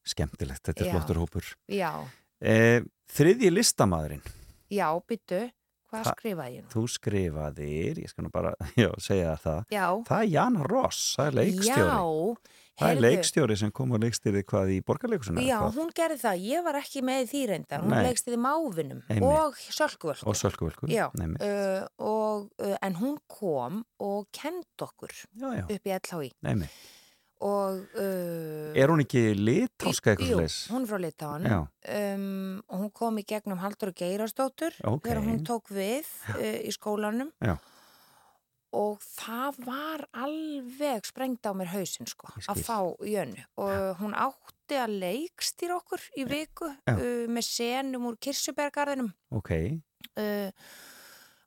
[0.04, 0.92] Skemmtilegt, þetta er Já.
[0.98, 1.52] flottur hópur.
[1.68, 1.92] já,
[2.44, 4.22] Eh, þriðji listamæðurinn.
[4.70, 5.50] já, byttu,
[5.94, 6.72] hvað skrifaði ég nú?
[6.74, 8.52] Þú skrifaðir, ég skal nú bara
[8.82, 9.64] já, segja það.
[9.74, 11.84] Já, Það er Jan Ross, það er leikstjóri.
[11.86, 15.44] já, það er leikstjóri sem kom og leikstýrði hvað í borgarleikusinu.
[15.46, 18.02] Já, hún gerði það, ég var ekki með því reyndar, hún Nei.
[18.08, 19.28] leikstiði mávinum Einmitt.
[19.30, 20.26] og sölkvölku.
[20.26, 20.90] Og Sölkuvölku.
[20.90, 26.68] Já, Nei, uh, uh, en hún kom og kend okkur já, upp í LHI nei.
[27.42, 30.56] Og uh, Er hún ekki litáska eitthvað Jú, leis?
[30.70, 31.58] hún er frá Litáan Já,
[32.14, 35.02] um, og hún kom í gegnum Haldur Geirastóttur ok.
[35.04, 37.32] þegar hún tók við uh, í skólanum.
[37.44, 37.56] Já.
[38.74, 44.78] og það var alveg sprengt á mér hausinn sko, að fá Jönu og hún átti
[44.82, 46.96] að leikstýra okkur í viku Já.
[46.96, 49.52] uh, með senum úr Kirsubergarðinum Ok,
[50.18, 50.50] uh,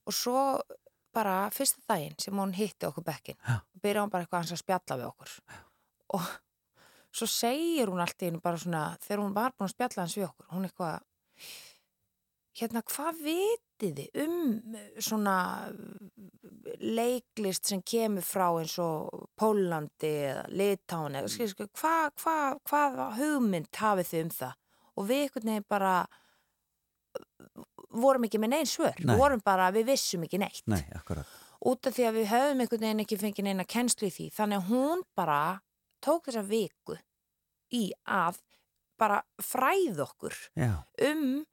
[0.08, 0.62] og svo
[1.18, 3.60] bara fyrsta daginn sem hún hitti okkur bekkin Já.
[3.82, 5.36] byrja hún bara eitthvað hans að spjalla við okkur
[6.16, 6.28] og
[7.12, 10.18] svo segir hún allt í hennu bara svona þegar hún var búin að spjalla hans
[10.18, 11.00] við okkur hún eitthvað
[12.58, 15.38] hérna hvað vitið þið um svona
[16.82, 24.10] leiklist sem kemur frá eins og Pólandi eða Litáni eða hvað hva, hva hugmynd hafið
[24.12, 24.56] þið um það?
[24.98, 25.94] Og við einhvern veginn bara
[27.98, 28.98] vorum ekki með neinn svör.
[29.06, 29.16] Nei.
[29.20, 30.64] vorum bara, við vissum ekki neitt.
[30.70, 30.82] Nei,
[31.68, 34.28] út af því að við höfum einhvern veginn ekki fengið neina kennslu í því.
[34.36, 35.40] Þannig að hún bara
[36.04, 36.98] tók þessa viku
[37.74, 38.40] í að
[38.98, 40.72] bara fræð okkur Já,
[41.10, 41.46] um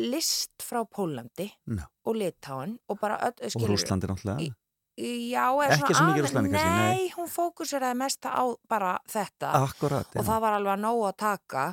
[0.00, 1.84] list frá Pólandi Já.
[2.06, 4.54] og Litáin og bara öll, og Rúslandi náttúrulega.
[5.00, 10.26] Já, Ekki svo mikið Rússlandi kannski, Nei, hún fókuseraði mest á bara þetta Akkurat, og
[10.26, 11.64] það var alveg að nóg að taka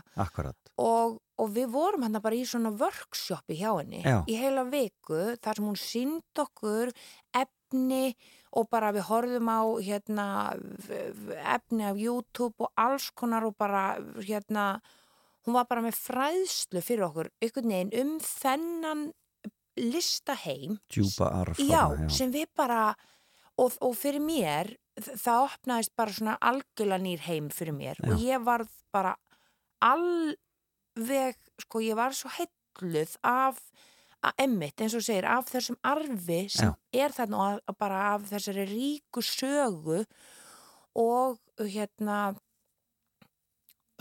[0.78, 4.22] og, og við vorum hann bara í svona workshopi hjá henni Já.
[4.30, 6.94] í heila viku þar sem hún sínd okkur
[7.36, 8.16] efni
[8.58, 10.28] og bara við horfðum á hérna
[11.56, 14.80] efni af YouTube og alls konar og bara hérna
[15.46, 19.06] hún var bara með fræðslu fyrir okkur einhvern veginn um þennan
[19.78, 20.80] listaheim
[21.70, 22.96] já, sem við bara
[23.58, 28.42] og, og fyrir mér það opnaðist bara svona algjörlega nýr heim fyrir mér og ég
[28.46, 29.14] varð bara
[29.86, 33.62] alveg sko ég var svo heilluð af
[34.42, 39.24] emmitt eins og segir af þessum arfi sem er þarna og bara af þessari ríku
[39.24, 40.04] sögu
[40.98, 42.36] og hérna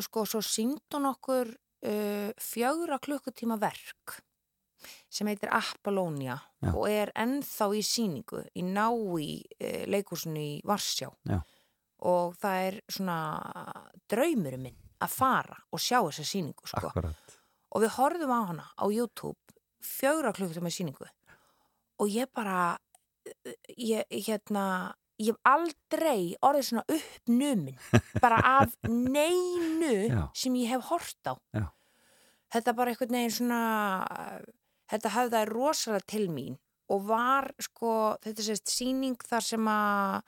[0.02, 4.20] sko svo hún okkur uh, fjögra klukkutíma verk
[5.10, 6.72] sem heitir Apollonia Já.
[6.74, 11.40] og er ennþá í síningu í nái uh, leikúsinu í Varsjá Já.
[12.04, 13.20] og það er svona
[14.08, 16.90] draumurinn minn að fara og sjá þessa síningu sko.
[17.76, 19.36] Og við horfðum á hana á YouTube
[19.86, 21.06] fjögra klukkutíma síningu
[22.02, 22.76] og ég bara
[23.76, 27.78] ég, hérna ég hef aldrei orðið svona uppnumin
[28.20, 28.74] bara af
[29.16, 30.22] neinu Já.
[30.36, 31.66] sem ég hef hort á Já.
[32.54, 33.62] þetta bara einhvern veginn svona
[34.90, 36.58] þetta hafði rosalega til mín
[36.92, 40.20] og var sko, þetta sérst síning þar sem að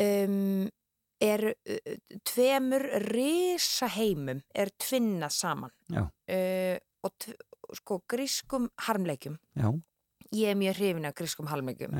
[0.00, 0.70] um,
[1.22, 7.28] er uh, tveimur risa heimum er tvinnað saman uh, og
[7.78, 9.38] sko grískum harmleikjum.
[9.56, 9.72] Já,
[10.32, 11.94] ég er mjög hrifin af grískum harmleikjum.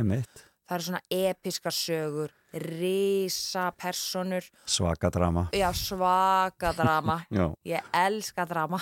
[0.63, 5.49] Það eru svona episkar sögur risa personur Svaka drama.
[5.53, 7.25] Já svaka drama.
[7.31, 8.81] Já, ég elska drama.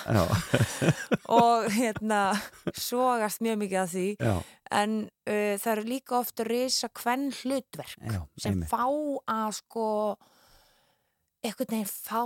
[1.41, 2.35] Og hérna
[2.75, 4.07] sogast mjög mikið af því.
[4.21, 4.35] Já,
[4.71, 8.71] en uh, það eru líka ofta risa hvern hlutverk já, sem einmitt.
[8.71, 8.87] fá
[9.31, 9.87] að sko
[11.43, 12.23] einhvern veginn fá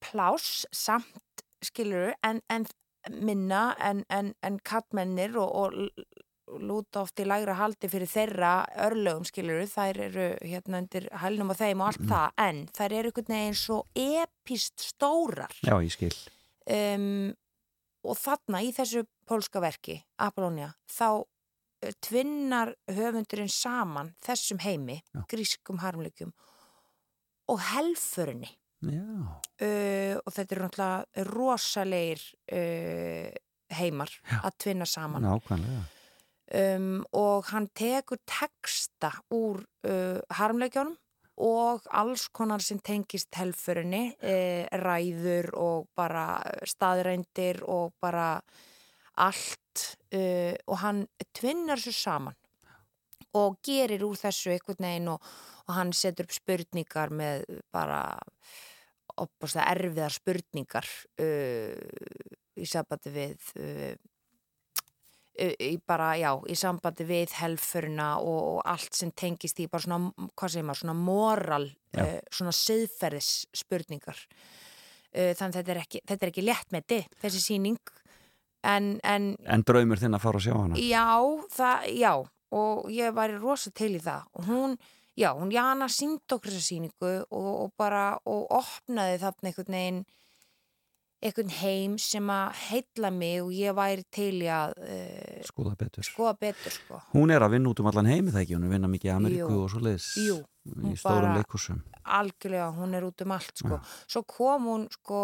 [0.00, 2.66] pláss samt skilur en, en
[3.10, 8.52] minna en, en, en kattmennir og, og lúta oft í lægra haldi fyrir þeirra
[8.86, 13.12] örlögum skilur þær eru hérna undir hælnum og þeim og allt það en þær eru
[13.12, 15.52] einhvern veginn svo epist stórar.
[15.64, 16.14] Já, ég skil.
[16.68, 17.34] Um,
[18.04, 25.24] og þarna í þessu pólska verki, Apollonia, þá uh, tvinnar höfundurinn saman þessum heimi, Já.
[25.30, 26.32] grískum harmleikum
[27.48, 28.50] og helförinni.
[28.52, 33.28] Já, uh, og þetta eru náttúrulega rosalegir uh,
[33.78, 34.38] heimar Já.
[34.42, 35.26] að tvinna saman.
[35.26, 35.84] Nákvæmlega.
[36.48, 40.96] Um, og hann tekur texta úr uh, harmleikjónum
[41.44, 48.38] og alls konar sem tengist helförinni, uh, ræður og bara staðrændir og bara
[49.18, 49.56] allt
[50.08, 51.00] og hann
[51.36, 52.36] tvinnar svo saman
[53.36, 55.28] og gerir úr þessu einhvern veginn og,
[55.66, 58.02] og hann setur upp spurningar með bara
[59.24, 60.86] opast erfiðar spurningar
[61.22, 61.74] uh,
[62.58, 63.96] í sambandi við uh,
[65.38, 70.30] í bara, já, í sambandi við helfurina og, og allt sem tengist í bara svona,
[70.34, 76.26] hvað segir maður, svona moral, uh, svona siðferðis spurningar uh, þannig þetta er ekki, þetta
[76.26, 77.94] er ekki létt með þið, þessi sýning.
[78.66, 80.80] En, en En draumur þinn að fara að sjá hana?
[80.82, 81.06] Já,
[81.54, 82.12] það, já
[82.58, 84.28] og ég væri rosa til í það.
[84.38, 84.76] Og hún,
[85.18, 90.00] já, hún Jana sínd okkur þessa sýningu og, og bara og opnaði þarna einhvern veginn
[91.18, 96.06] einhvern heim sem að heilla mig og ég væri til í að uh, Skoða betur.
[96.06, 97.00] skoða betur sko.
[97.10, 99.10] Hún er að vinna út um allan heimi það ekki, hún er að vinna mikið
[99.10, 99.62] í Ameríku Jú.
[99.64, 100.36] og svo leiðis Jú,
[100.86, 101.80] í stórum leikursum
[102.18, 103.80] algjörlega, hún er út um allt sko.
[104.06, 105.22] svo kom hún sko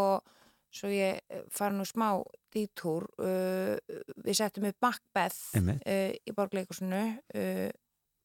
[0.74, 2.08] svo ég eh, fara nú smá
[2.54, 3.78] dítúr uh,
[4.26, 7.04] við settum upp Macbeth uh, í borgleikursinu
[7.38, 7.70] uh,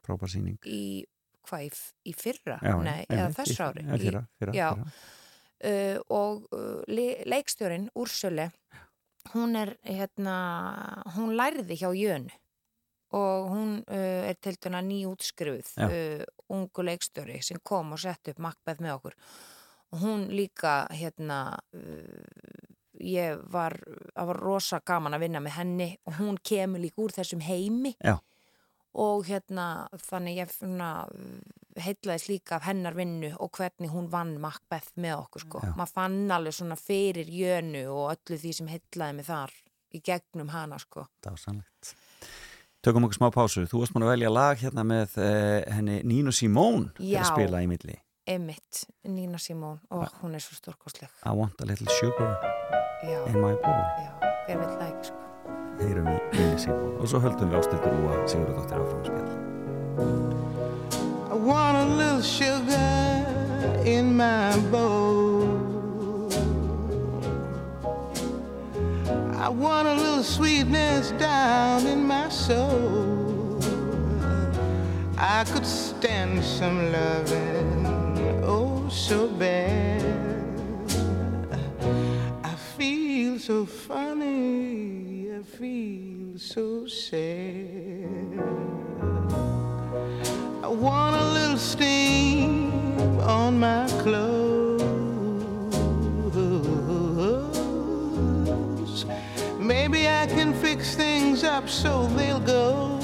[0.05, 0.57] frábær sýning.
[0.65, 1.05] í
[1.49, 1.71] hvað, í,
[2.11, 2.59] í fyrra?
[2.63, 4.69] Já, Nei, eða í- þessu ári ja, fyrra, fyrra, Já.
[4.75, 4.91] fyrra.
[5.69, 8.49] uh, og uh, le- leikstjórin Úrsöle
[9.33, 10.37] hún er hérna
[11.17, 12.31] hún lærði hjá Jönu
[13.17, 15.87] og hún uh, er til dæna nýjútskrifuð Já.
[15.89, 19.15] uh, ungu leikstjóri sem kom og sett upp Macbeth með okkur
[19.91, 23.73] og hún líka hérna uh, ég var,
[24.15, 28.17] var rosa gaman að vinna með henni og hún kemur líka úr þessum heimi Já.
[28.99, 30.53] Og hérna þannig ég
[31.79, 35.63] heitlaðist líka af hennar vinnu og hvernig hún vann Macbeth með okkur sko.
[35.77, 39.55] Maður fann alveg svona fyrir jönu og öllu því sem heitlaði mig þar
[39.95, 41.07] í gegnum hana sko.
[41.25, 41.93] Dásanlegt.
[42.83, 43.65] Tökum okkur smá pásu.
[43.67, 47.23] Þú varst múin að velja lag hérna með uh, henni Nínu Simón Já.
[47.23, 47.99] að spila í milli.
[48.29, 52.37] Emmitt, Nína Simón og hún er svo stórkostleg I want a little sugar
[53.01, 53.81] já, in my bowl.
[53.97, 54.11] já,
[54.45, 55.28] hver vill það ekki sko
[55.79, 56.91] Heyrum í Nínu Simón.
[56.99, 59.33] Og svo höldum við ástildur úa Sigurðardóttir áfram spila.
[61.29, 63.25] I want a little sugar
[63.85, 65.47] in my bowl.
[69.39, 73.57] I want a little sweetness down in my soul.
[75.17, 80.03] I could stand some loving, oh, so bad.
[82.43, 88.39] I feel so funny, I feel so sad.
[90.61, 94.81] I want a little steam on my clothes.
[99.57, 102.97] Maybe I can fix things up so they'll go.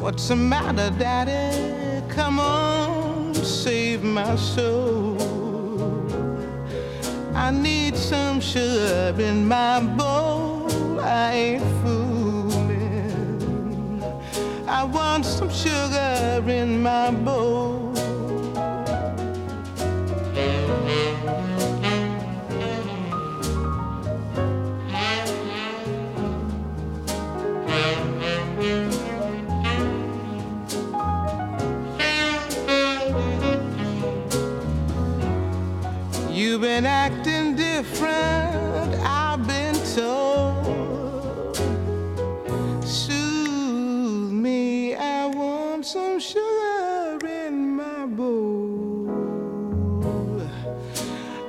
[0.00, 2.02] What's the matter, Daddy?
[2.08, 5.15] Come on, save my soul.
[7.38, 10.98] I need some sugar in my bowl.
[11.00, 13.12] I ain't fooling.
[14.66, 17.85] I want some sugar in my bowl.
[36.76, 41.56] been acting different, I've been told.
[42.84, 49.08] Soothe me, I want some sugar in my bowl.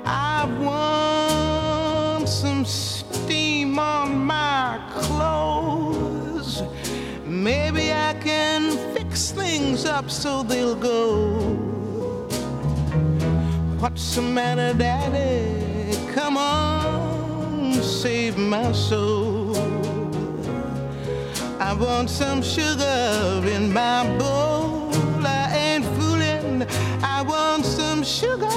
[0.05, 6.63] I want some steam on my clothes.
[7.25, 11.36] Maybe I can fix things up so they'll go.
[13.89, 15.95] What's the matter, Daddy?
[16.13, 19.55] Come on, save my soul.
[21.57, 24.91] I want some sugar in my bowl.
[25.25, 26.67] I ain't fooling.
[27.01, 28.51] I want some sugar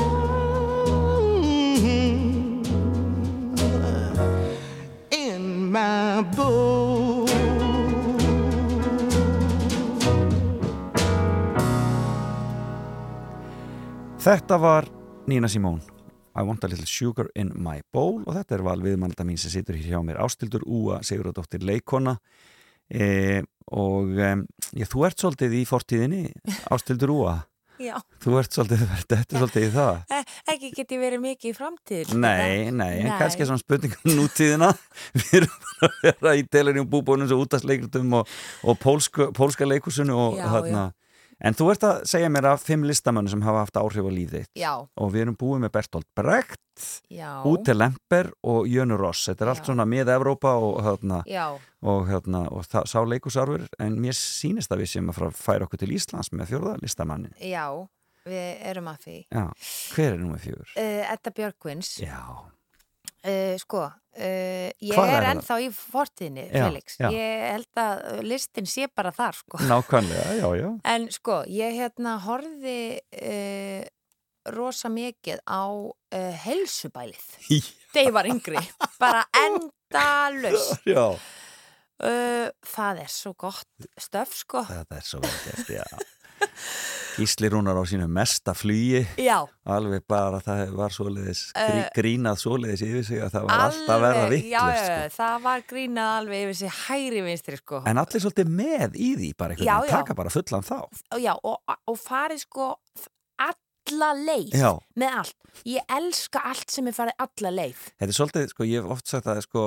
[5.13, 7.29] in my bowl.
[14.19, 15.00] Þetta var
[15.31, 16.01] Nina Simone
[16.35, 18.23] I want a little sugar in my bowl.
[18.27, 22.17] Og þetta er val viðmannalda mín sem situr hér hjá mér Ástildur Úa, Sigurðardóttir Leikona
[22.87, 23.43] e,
[23.75, 24.33] og e,
[24.79, 26.25] já, þú ert svolítið í fortíðinni
[26.71, 27.39] Ástildur Úa.
[27.81, 30.01] Já, þú ert svolítið, þetta er svolítið í það.
[30.13, 33.15] E ekki get ég verið mikið í framtíð Nei, nei, en Nei.
[33.17, 34.69] kannski svona spurningum nútíðina.
[35.17, 38.35] Við erum að vera í telurinn búbónum og útastleikrutum og,
[38.69, 40.85] og pólsku, pólska leikusinu og Já, þarna
[41.41, 44.43] En þú ert að segja mér af fimm listamönnum sem hafa haft áhrif á lífið
[44.43, 46.61] þitt Já, og við erum búið með Bertolt Brecht,
[47.49, 49.27] Ute Lemper og Jönu Ross.
[49.29, 49.69] Þetta er allt Já.
[49.71, 51.23] svona með Evrópa og, hérna,
[51.81, 55.81] og, hérna, og það, sá leikusarfur en mér sýnist að við séum að færa okkur
[55.85, 57.33] til Íslands með fjórða listamannin.
[57.41, 57.67] já,
[58.29, 59.45] við erum að því Já,
[59.97, 60.73] hver er númer fjögur?
[60.77, 62.21] uh, Edda Björgvins Já,
[63.27, 65.29] uh, Sko, uh, ég Hvar er það?
[65.35, 67.09] ennþá í fortíðinni, Felix já.
[67.15, 70.69] Ég held að listin sé bara þar, sko nákvæmlega, já, já.
[70.95, 73.83] En sko, ég hérna horfði uh,
[74.51, 75.63] rosa mikið á
[76.47, 77.27] helsubælið
[77.93, 78.63] þegar ég var yngri,
[78.99, 80.81] bara endalust
[82.01, 83.69] Það er svo gott
[84.01, 85.85] stöf sko þetta er svo gert, já.
[87.17, 92.39] Gísli Rúnar á sínu mesta flugi, Já, alveg bara það var svoleiðis, grí, Eh, grínað
[92.43, 95.23] svoleiðis yfir sig að það var alltaf að verða alveg, vittlust, sko.
[95.23, 99.31] það var grínað alveg yfir sig hægri vinstri sko En allir svolítið með í því
[99.37, 100.79] bara einhvern veginn, taka bara fullan þá.
[101.21, 102.71] já, og, og farið sko
[103.91, 104.71] alla leið Já.
[104.99, 105.37] með allt.
[105.67, 107.85] Ég elska allt sem er farið alla leið.
[107.99, 109.65] Þetta er svolítið, sko, ég hef oft sagt að sko,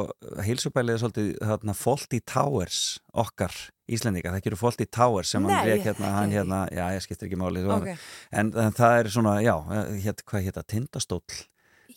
[0.47, 2.81] heilsubælið er svolítið þarna Fawlty Towers
[3.13, 3.57] okkar
[3.91, 7.27] Íslendinga, það gerur Fawlty Towers sem hann Nei, reik hérna, hann hérna, já, ég skiptir
[7.27, 7.89] ekki máli Ok.
[8.31, 9.57] en, en það er svona, já,
[10.05, 11.43] hér, hvað hétta, tindastóll?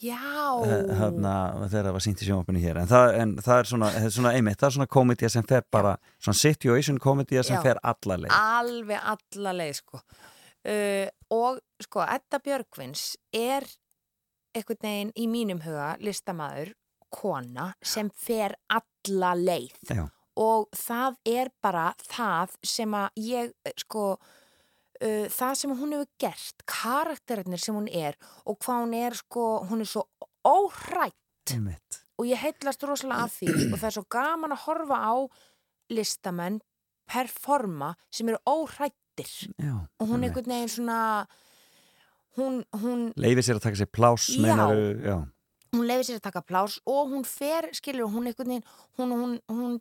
[0.03, 0.19] Já.
[0.67, 1.35] Hérna,
[1.71, 2.81] þegar það var sínt í sjónvapinu hér.
[2.83, 5.95] En það, en það er svona, svona einmitt, það er svona komedía sem fer bara,
[6.21, 7.63] svona situation komedía sem Já.
[7.65, 8.35] fer alla leið.
[8.37, 10.03] Alveg alla leið sko.
[10.69, 13.67] Uh, og sko Edda Björgvins er
[14.57, 16.73] einhvern veginn í mínum huga listamaður,
[17.13, 19.77] kona sem fer alla leið.
[19.93, 20.07] Já,
[20.37, 26.11] og það er bara það sem að ég eh, sko uh, það sem hún hefur
[26.21, 30.07] gert karakterinir sem hún er og hvað hún er sko, hún er svo
[30.47, 32.03] óhrætt einmitt.
[32.17, 35.15] Og ég heitlast rosalega að því og það er svo gaman að horfa á
[35.93, 36.63] listamenn
[37.07, 38.41] performa sem eru
[39.17, 41.27] óhrættir Já, og hún einhvern veginn svona
[42.37, 44.41] hún, hún, Leifir sér að taka sér pláss, Já.
[44.43, 45.27] meinaru, já.
[45.73, 48.65] Hún lefur sér að taka plás og hún fer, skilur, hún einhvern veginn
[48.99, 49.81] hún, hún, hún,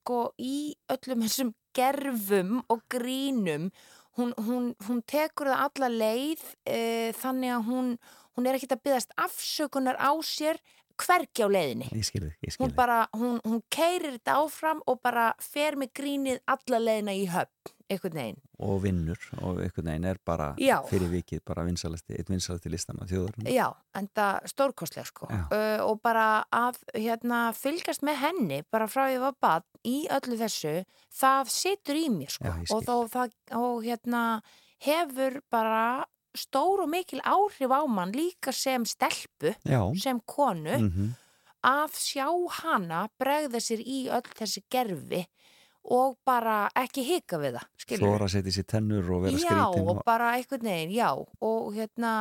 [0.00, 3.70] sko í öllum þessum gerfum og grínum
[4.16, 7.98] hún, hún, hún tekur það alla leið e, þannig að hún
[8.36, 10.60] hún er ekkert að byggast afsökunar á sér
[11.02, 11.88] hvergi á leiðinni.
[11.92, 15.92] Ég skilði, ég hún skilði bara, hún, hún keirir þetta áfram og bara fer með
[15.98, 18.40] grínið alla leiðina í höfn, einhvern veginn.
[18.62, 20.76] Og vinnur og einhvern veginn er bara Já.
[20.88, 23.66] fyrir vikið bara vinsalasti, eitt vinsalasti listamann þjóður Já,
[23.98, 29.22] en það stórkostlega sko uh, og bara að hérna, fylgjast með henni bara frá ég
[29.22, 30.82] var bad í öllu þessu
[31.12, 32.48] það situr í mér sko.
[32.48, 34.24] Já, og, þó, það, og hérna
[34.82, 35.86] hefur bara
[36.32, 41.10] stór og mikil áhrif á mann líka sem stelpu, Já, sem konu mm
[41.62, 42.26] að sjá
[42.58, 45.22] hana bregða sér í öll þessi gerfi
[45.84, 49.88] og bara ekki hika við það, skilur þóra setja sér tennur og vera já, skrítin
[49.90, 51.10] og bara einhvern veginn, já
[51.42, 52.12] og hérna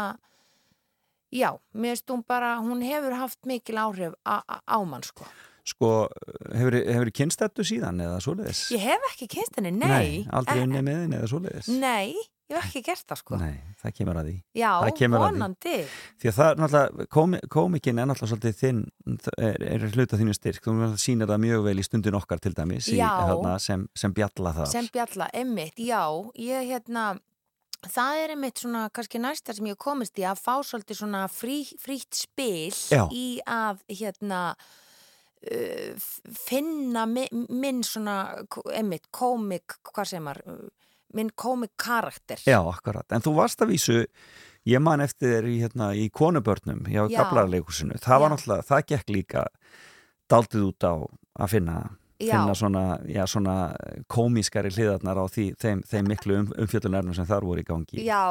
[1.32, 5.26] já, mér finnst hún bara hún hefur haft mikil áhrif á mann sko.
[5.64, 6.10] Sko,
[6.58, 8.64] hefur hefur kynst þetta síðan eða svoleiðis?
[8.74, 11.70] ég hef ekki kynst henni, nei aldrei Eh, unni með henni eða svoleiðis?
[11.78, 12.16] nei,
[12.52, 15.40] ég hef ekki gert það sko Nei, það kemur að því já, kemur að því.
[15.40, 15.76] vonandi
[16.22, 18.84] Því að það er náttúrulega, komi, komikinn er náttúrulega svolítið þinn,
[19.38, 22.92] er, er hluta þínu styrk þú sýnir það mjög vel í stundin okkar til dæmis
[22.92, 23.10] í, Já.
[23.32, 26.04] þarna, sem, sem bjalla það sem bjalla, emmitt, já
[26.38, 27.10] ég hérna
[27.90, 31.64] það er einmitt svona kannski næsta sem ég komist í að fá svolítið svona frí,
[31.82, 33.08] frítt spil Já.
[33.10, 36.10] í að hérna uh,
[36.44, 38.20] finna mi, minn svona
[38.76, 40.44] einmitt komik, hvað sem er
[41.18, 44.00] minn komik karakter Já, akkurat, en þú varst að vísu
[44.70, 47.24] Ég man eftir þér í, hérna, í konubörnum hjá Já.
[47.24, 47.98] gablarleikusinu.
[48.02, 49.46] Það var náttúrulega, það gekk líka
[50.30, 50.94] daldið út á
[51.42, 51.78] að finna.
[52.30, 53.56] Finna svona, já, svona
[54.12, 58.04] komískari hliðarnar á því, þeim, þeim miklu um, umfjöldunarnum sem þar voru í gangi.
[58.06, 58.24] Já,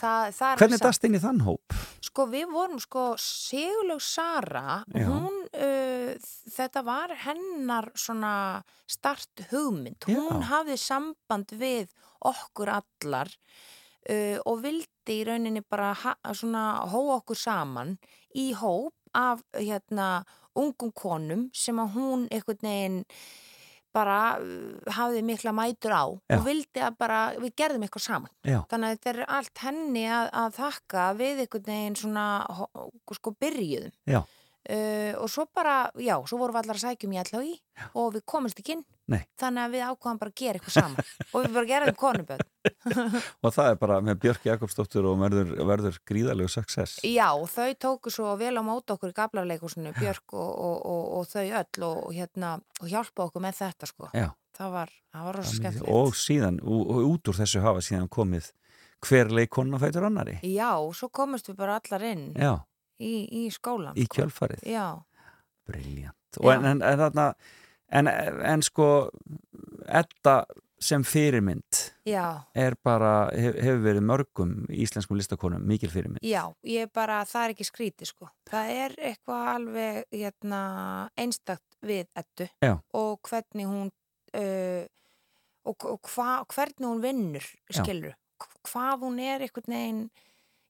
[0.00, 1.78] það, það er Hvernig dast inn í þann hóp?
[2.08, 5.06] Sko við vorum sko Sigurlaug Sara, Já.
[5.08, 6.28] hún, uh,
[6.58, 8.34] þetta var hennar svona
[8.88, 10.08] start hugmynd.
[10.08, 10.18] Já.
[10.18, 11.90] Hún hafði samband við
[12.28, 13.32] okkur allar
[14.08, 15.94] uh, og vildi í rauninni bara
[16.36, 17.96] svona hóa okkur saman
[18.36, 20.24] í hóp af hérna
[20.62, 22.98] ungum konum sem að hún einhvern veginn
[23.96, 26.36] bara uh, hafði mikla mætur á Já.
[26.36, 28.32] og vildi að bara við gerðum eitthvað saman.
[28.44, 32.26] Já, Þannig að þetta er allt henni að, að þakka við einhvern veginn svona
[33.20, 33.94] sko byrjuðum.
[34.06, 34.20] já,
[34.68, 37.52] Uh, og svo bara, já, svo vorum við allar að sækjum í LHI
[37.96, 38.82] og við komumst ekki inn.
[39.08, 39.22] Nei.
[39.40, 42.42] Þannig að við ákvaðum bara að gera eitthvað saman og við bara gerðum konuböð.
[43.44, 46.98] og það er bara með Björk Jakobsdóttur og verður, verður gríðalegu success.
[47.08, 51.30] Já, þau tóku svo vel á mót okkur í gablarleikusinu, Björk og, og, og, og
[51.32, 52.52] þau öll og, hérna,
[52.82, 54.12] og hjálpa okkur með þetta sko.
[54.12, 54.28] Já.
[54.58, 55.90] Það var, var rosa skemmtilegt.
[55.94, 58.50] Og síðan, út úr þessu hafa síðan komið
[59.06, 60.40] hver leikonna fætur annari.
[60.42, 62.56] Já, svo komumst við bara allar inn Já,
[62.98, 63.94] í, í skólan.
[63.96, 64.18] í sko.
[64.18, 64.64] kjölfarið.
[64.68, 64.88] Já,
[65.68, 66.16] Briljant.
[66.40, 67.28] Og en, en, en þarna,
[67.92, 68.88] en, en sko,
[69.88, 70.42] Edda
[70.78, 72.44] sem fyrirmynd já.
[72.54, 76.22] er bara, hef, hefur verið mörgum íslenskum listakonum mikil fyrirmynd.
[76.22, 78.28] Já, ég bara, það er ekki skríti sko.
[78.46, 80.60] Það er eitthvað alveg hérna,
[81.18, 82.76] einstakt við ettu Já.
[82.94, 84.86] og hvernig hún uh,
[85.68, 88.16] og, og hva, hvernig hún vinnur, skilur
[88.68, 90.02] hvað hún er einhvern veginn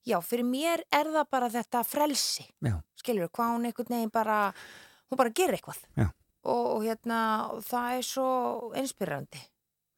[0.09, 2.79] já, fyrir mér er það bara þetta frelsi, Já.
[3.01, 4.39] skilur hvað hún einhvern veginn bara,
[5.11, 6.09] hún bara gerir eitthvað Já.
[6.49, 7.20] Og, og hérna
[7.68, 8.28] það er svo
[8.80, 9.40] inspirandi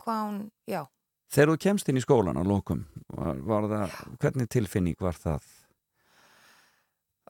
[0.02, 0.40] hvað hún,
[0.70, 0.82] já
[1.30, 2.80] Þegar þú kemst inn í skólan á lókum,
[3.14, 5.44] var, var það, hvernig tilfinning var það?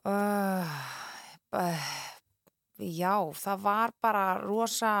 [0.01, 0.65] Uh,
[1.53, 1.89] uh,
[2.81, 4.93] já, það var bara rosa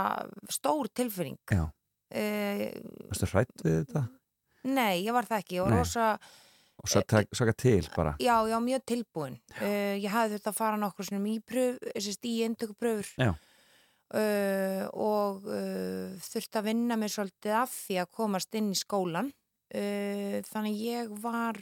[0.53, 1.39] stór tilfinning.
[1.49, 1.63] Já.
[2.13, 2.67] Uh,
[3.09, 4.03] Varstu hrætt við þetta?
[4.69, 5.57] nei, ég var það ekki.
[5.57, 5.79] Ég var Nei.
[5.81, 6.07] rosa,
[6.81, 8.15] Og tak- saka til bara?
[8.19, 9.39] já, já, mjög tilbúin.
[9.57, 11.41] Uh, ég hafði þetta að fara nokkur svona í
[12.29, 13.15] í endökupröfur.
[14.11, 19.31] Uh, og uh, þurfti að vinna mér svolítið af því að komast inn í skólan.
[19.71, 21.59] Uh, þannig ég var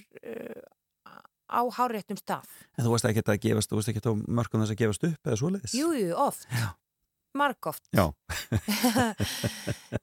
[1.50, 2.50] á háréttum stað.
[2.78, 5.30] En þú veist ekki að gefast, þú veist ekki að mörgum þess að gefast upp
[5.30, 5.76] eða svoleiðis?
[5.78, 6.46] Jú, jú, oft.
[6.54, 6.70] Já.
[7.38, 7.86] Margoft.
[7.94, 8.10] Já.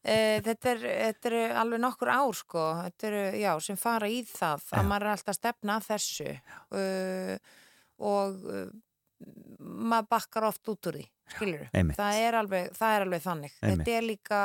[0.06, 4.20] Eh, þetta, er, þetta er alveg nokkur ár sko, þetta er, já, sem fara í
[4.26, 4.76] það Já.
[4.78, 6.26] að maður er alltaf að stefna að þessu
[6.78, 7.32] uh,
[8.06, 8.68] og uh,
[9.58, 11.04] maður bakkar oft út úr því,
[11.34, 11.66] skilur
[11.96, 13.80] það er alveg, það er alveg þannig Einmitt.
[13.82, 14.40] þetta er líka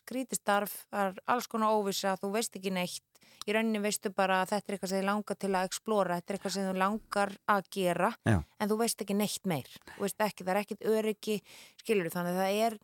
[0.00, 3.06] skrítistarf það er alls konar óvisa, þú veist ekki neitt
[3.48, 6.32] í rauninni veistu bara að þetta er eitthvað sem þið langar til að explora, þetta
[6.32, 8.36] er eitthvað sem þú langar að gera, Já.
[8.60, 11.38] en þú veist ekki neitt meir, þú veist ekki, það er ekkit öryggi
[11.80, 12.78] skilur þannig að það er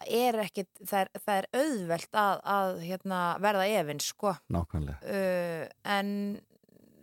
[0.00, 5.00] það er ekkit, það er, það er auðvelt að, að hérna, verða efins sko, Nákvæmlega.
[5.00, 6.14] uh, en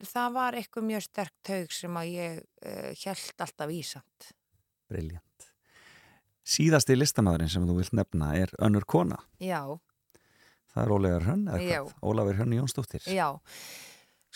[0.08, 4.32] það var eitthvað mjög sterkt taug sem að ég uh, held alltaf ísamt
[4.88, 5.27] Briljant.
[6.48, 9.18] Síðasti listamæðurinn sem þú vilt nefna er önnur kona.
[9.40, 9.62] já,
[10.74, 11.94] Það er Ólafur Hrönn, eða hvað?
[12.06, 13.06] Ólafur Hrönn Jónsdóttir.
[13.10, 13.28] Já,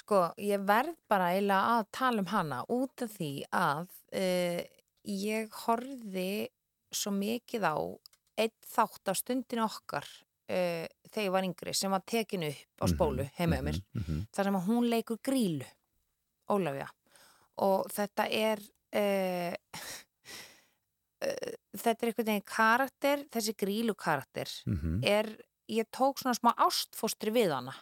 [0.02, 4.62] sko, ég verð bara eiginlega að tala um hana út af því að uh,
[5.06, 6.50] ég horfði
[6.92, 7.76] svo mikið á
[8.42, 10.08] einn þátt á stundin okkar
[10.50, 14.04] uh, þegar ég var yngri sem var tekin upp á spólu heima hjá mér Mm
[14.08, 14.26] -hmm.
[14.34, 15.66] þar sem hún leikur grílu
[16.50, 16.88] Ólafja
[17.58, 18.60] og þetta er
[18.96, 19.54] uh,
[21.22, 25.02] uh, þetta er einhvern veginn karakter þessi grílu karakter mhm.
[25.04, 25.32] er,
[25.72, 27.76] ég tók svona smá ástfóstri við hana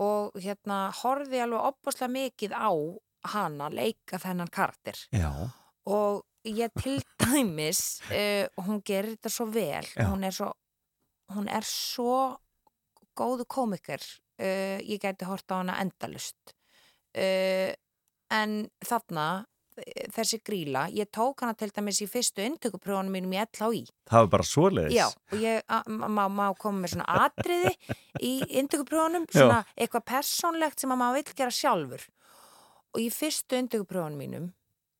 [0.00, 2.72] og hérna horfði alveg opaslega mikið á
[3.32, 4.96] hana leika þennan karakter.
[5.12, 5.28] Já,
[5.86, 10.50] og ég til dæmis uh, hún gerir þetta svo vel hún er svo
[11.32, 12.38] hún er svo
[13.18, 16.56] góðu komikar uh, ég gæti hort á hana endalust
[17.12, 19.26] en þarna
[20.14, 24.30] þessi gríla, ég tók hana til dæmis í fyrstu inntökuprjónum mínum í LHI það var
[24.34, 24.96] bara svoleiðis.
[24.96, 27.74] Já, og ég má, koma með svona atriði
[28.20, 29.38] í inntökuprjónum, Já.
[29.38, 32.08] svona eitthvað persónlegt sem að maður vill gera sjálfur.
[32.92, 34.50] Og í fyrstu inntökuprjónum mínum,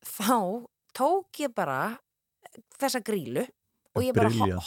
[0.05, 0.65] þá
[0.97, 1.97] tók ég bara
[2.79, 3.45] þessa grílu
[3.93, 4.17] og ég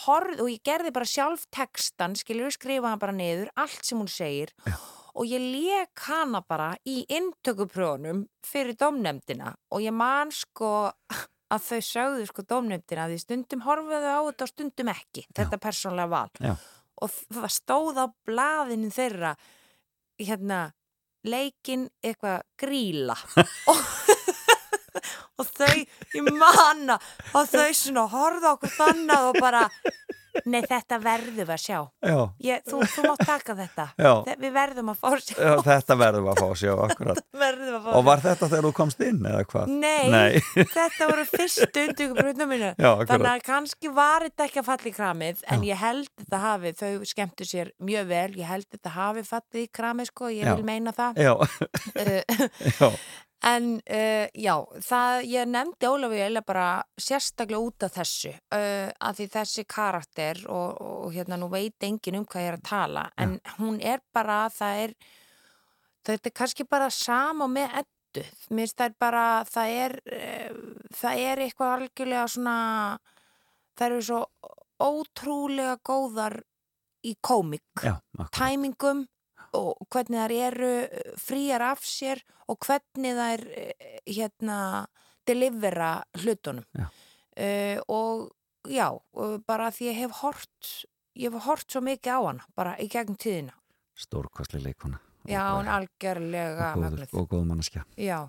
[0.04, 4.10] horfði og ég gerði bara sjálf textan, skilur skrifa hann bara niður, allt sem hún
[4.10, 4.76] segir Já.
[5.16, 10.92] Og ég lék hana bara í inntökuprjónum fyrir domnefndina og ég man sko
[11.52, 15.26] að þau sögðu sko dómnefndina því stundum horfðu á þetta og stundum ekki.
[15.36, 16.30] Þetta persónlega val.
[16.42, 16.56] Já.
[16.96, 19.34] og það stóð á blaðinu þeirra
[20.16, 20.60] hérna
[21.26, 23.16] leikinn eitthvað gríla.
[23.70, 23.80] Og,
[25.40, 25.72] og þau,
[26.16, 27.00] ég manna
[27.32, 29.66] og þau svona horfðu okkur þannig og bara
[30.44, 33.86] nei þetta verðum að sjá Já, ég, þú, þú mátt taka þetta.
[33.96, 37.20] Þe- við verðum að fá að sjá já, þetta verðum að fá að sjá akkurat.
[37.22, 39.72] að fá Og var þetta þegar þú komst inn eða hvað?
[39.72, 40.44] Nei, Nei.
[40.76, 42.90] þetta voru fyrstu undugbrunum mínu Já.
[43.08, 45.68] Þannig að kannski var þetta ekki að falla í kramið en Já.
[45.72, 49.70] ég held þetta hafi, þau skemmtu sér mjög vel, ég held þetta hafi fallið í
[49.80, 52.90] kramið sko, ég vil meina það Já, uh, já,
[53.46, 56.68] En uh, já, það, ég nefndi Ólafur eiginlega bara
[56.98, 62.20] sérstaklega út af þessu uh, að því þessi karakter og, og hérna nú veit enginn
[62.20, 64.96] um hvað ég er að tala en hún er bara, það er
[66.08, 70.60] þetta er kannski bara sama með eddu, mér finnst það er bara það er, uh,
[71.02, 72.58] það er eitthvað algjörlega svona
[73.76, 74.22] það eru svo
[74.82, 76.40] ótrúlega góðar
[77.06, 78.32] í komik akkurat.
[78.34, 79.06] tæmingum
[79.54, 84.58] og hvernig þær eru eh, fríar af sér og hvernig þær eh, hérna
[85.26, 86.86] delivera hlutunum Já.
[86.86, 88.30] uh, og
[88.70, 88.88] já,
[89.46, 90.70] bara því ég hef hort
[91.18, 93.54] ég hef hort svo mikið á hana bara í gegnum tíðina
[93.96, 95.00] Stórkostli leikona.
[95.26, 96.74] já, hún algjörlega
[97.12, 97.82] og, góð mannskja.
[97.96, 98.28] já,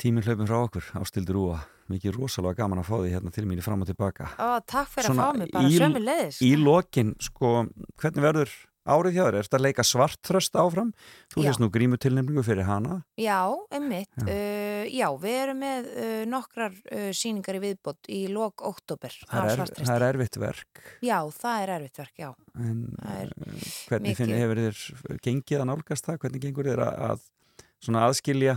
[0.00, 1.58] Tíminn hlaupin frá okkur, ástildur úa.
[1.92, 4.30] Mikið rosalega gaman að fá því hérna til mín í fram og tilbaka.
[4.40, 7.50] Ó, takk fyrir Svona að fá mig, bara sömu leiðis Í lokin, sko,
[8.00, 8.54] hvernig verður
[8.90, 9.38] árið hjá þér?
[9.38, 10.92] Er þetta að leika svartþröst áfram?
[11.32, 13.00] Þú hefst nú grímutilnefningu fyrir hana.
[13.20, 13.40] Já,
[13.72, 14.10] einmitt.
[14.18, 14.26] Já.
[14.26, 19.50] Uh, já við erum með uh, nokkrar uh, síningar í viðbót í lok oktober Það
[19.50, 20.80] er, það er erfitt verk.
[21.04, 22.30] Já, það er erfitt verk, já.
[22.58, 24.18] En er eh, hvernig mikið.
[24.20, 26.18] finn, hefur þér gengið að nálgast það?
[26.24, 27.28] Hvernig gengur þér að, að
[27.80, 28.56] svona aðskilja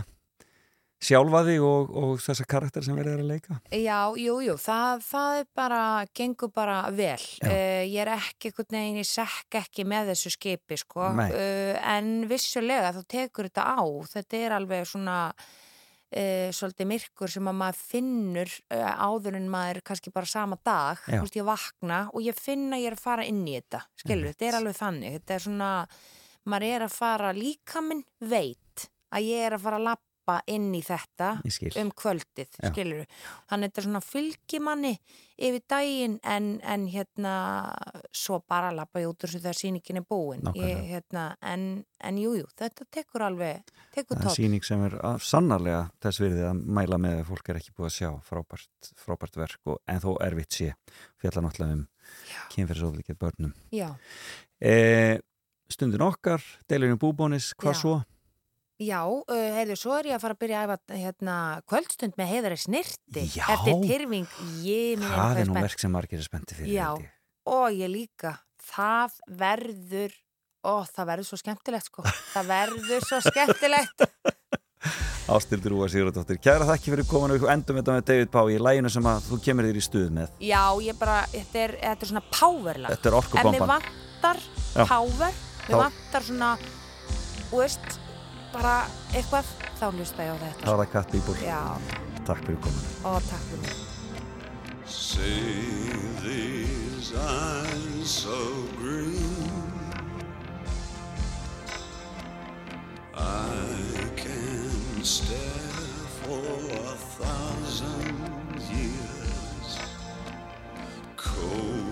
[1.04, 3.58] sjálfa þig og, og þessa karakter sem verður að leika?
[3.74, 5.82] Já, jú, jú, það, það er bara,
[6.16, 7.18] gengur bara vel.
[7.44, 11.10] Uh, ég er ekki veginn, ég sekk ekki með þessu skipi, sko.
[11.12, 13.84] Uh, en vissulega, þá tekur þetta á.
[14.14, 20.14] Þetta er alveg svona uh, svolítið myrkur sem að maður finnur áður en maður kannski
[20.14, 21.04] bara sama dag.
[21.06, 23.84] Þú veist, ég vakna og ég finna ég er að fara inn í þetta.
[24.00, 25.20] Skilur, þetta er alveg þannig.
[25.20, 25.70] Þetta er svona,
[26.48, 30.13] maður er að fara, líka minn veit að ég er að fara að lappa
[30.50, 31.28] inn í þetta
[31.82, 32.70] um kvöldið, Já.
[32.70, 33.04] skilur
[33.50, 34.92] þannig þetta er svona fylgimanni
[35.34, 37.32] yfir daginn en, en hérna
[38.14, 41.64] svo bara lappa ég út úr þessu þegar sýningin er búin ég, hérna, en,
[42.00, 43.64] en jú, jú, þetta tekur alveg
[43.94, 47.50] tekur Það er síning sem er að- sannarlega þess virðið að mæla með að fólk
[47.54, 50.70] er ekki búið að sjá frábært, frábært verk og, en þó erfitt sé
[51.20, 51.86] fjalla náttúrulega um
[52.54, 53.54] kynferðisoflikið börnum.
[53.74, 53.90] já,
[54.64, 55.18] E,
[55.68, 57.80] stundin okkar, deilurinn búbónis, hvað Já.
[57.80, 57.94] svo?
[58.84, 59.24] Já uh,
[59.58, 61.36] heyrðu, svo er ég að fara að byrja að æfa hérna,
[61.70, 63.44] kvöldstund með heiðari snirti Já.
[63.56, 64.28] eftir tyrfing
[64.64, 66.72] ég Það er nú verk sem margir er spendi fyrir.
[66.76, 66.88] Já.
[66.92, 67.14] held ég.
[67.54, 70.14] og ég líka það verður
[70.64, 74.06] ó, það verður svo skemmtilegt sko það verður svo skemmtilegt
[75.34, 78.90] Ástildur Úa Sigurðardóttir, kæra þakki fyrir kominu og endum þetta með David Pá í læginu
[78.92, 80.34] sem að þú kemur þér í stuð með.
[80.44, 82.92] Já, ég bara, þetta er, þetta er svona powerlag.
[82.92, 83.54] Þetta er orkubomban.
[83.56, 84.84] mér vantar Já.
[84.90, 86.50] power, mér Þá- vantar svona,
[87.48, 87.96] þú veist,
[88.54, 88.74] bara
[89.14, 89.44] eitthvað,
[89.80, 90.64] þá hlusta ég á þetta.
[90.64, 91.36] Það var það Kat Bíbúr.
[91.44, 91.62] Já,
[92.24, 92.88] Takk fyrir kominu.
[93.04, 93.76] og takk fyrir mig.
[94.86, 95.40] Say
[96.22, 98.38] these eyes so
[98.78, 99.50] green.
[103.16, 106.44] I can stare for
[106.74, 109.78] a thousand years,
[111.16, 111.83] colder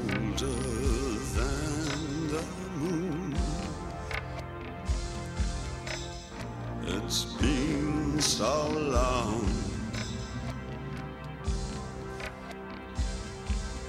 [8.43, 9.47] so long.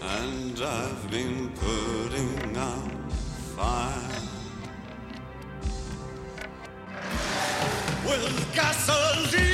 [0.02, 3.12] and I've been putting out
[3.56, 4.10] fire
[8.06, 9.53] with gasoline.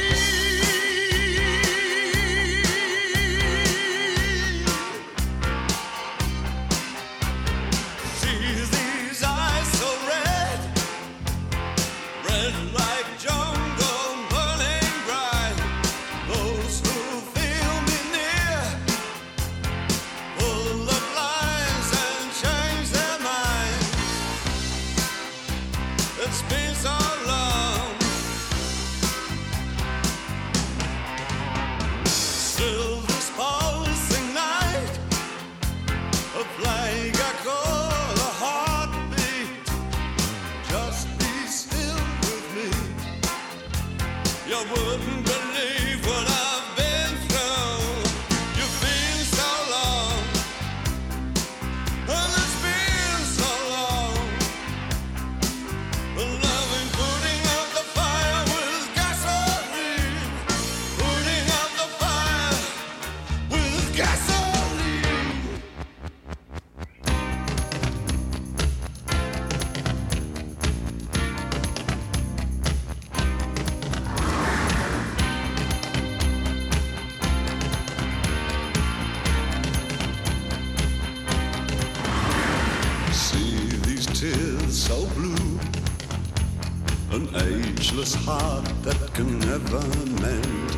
[87.35, 89.81] ageless heart that can never
[90.21, 90.69] mend,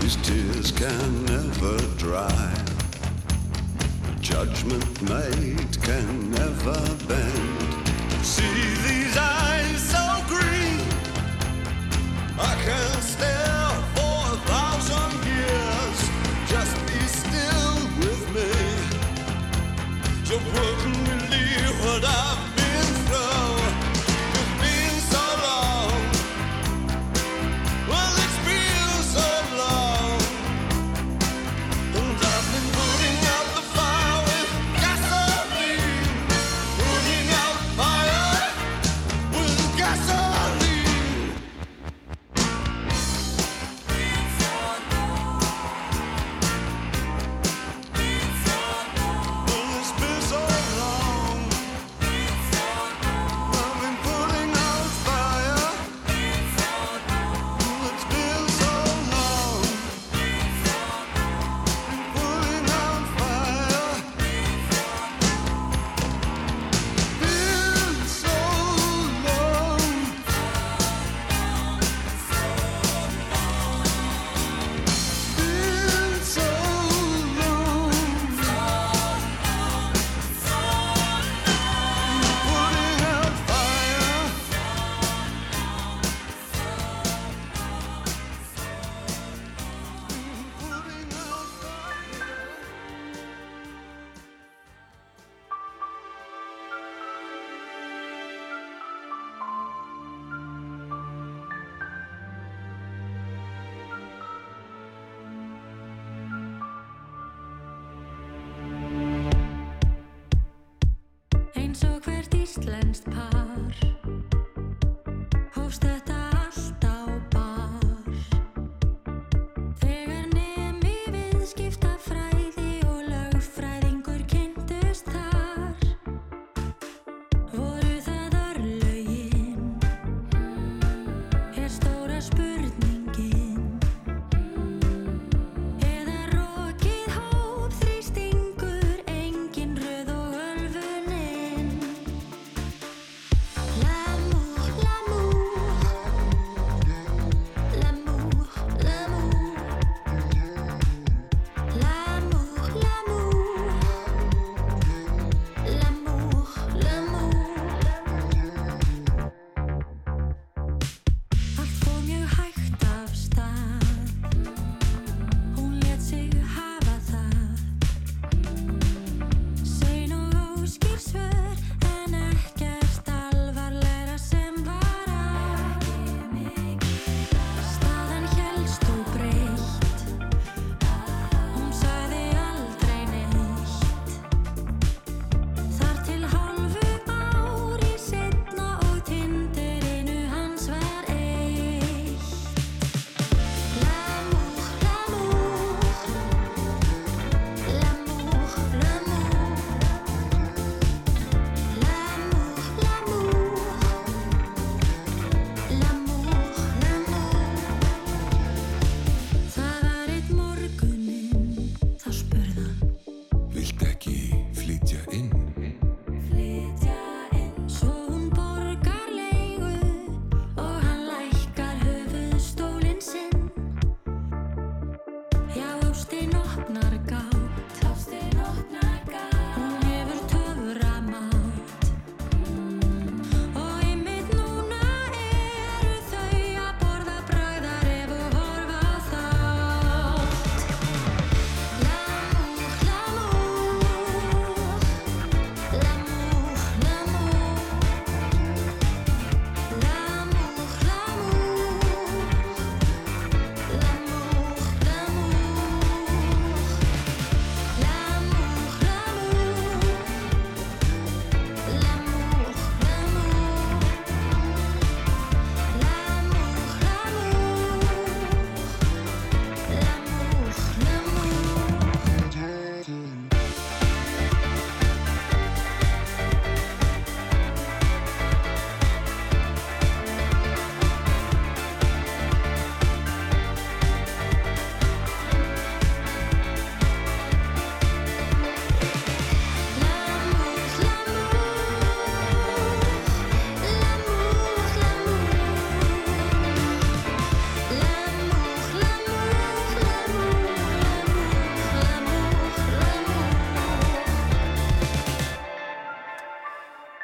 [0.00, 2.54] these tears can never dry.
[4.20, 7.88] Judgment made can never bend.
[8.22, 8.42] See
[8.86, 10.80] these eyes so green,
[12.38, 13.39] I can't stand.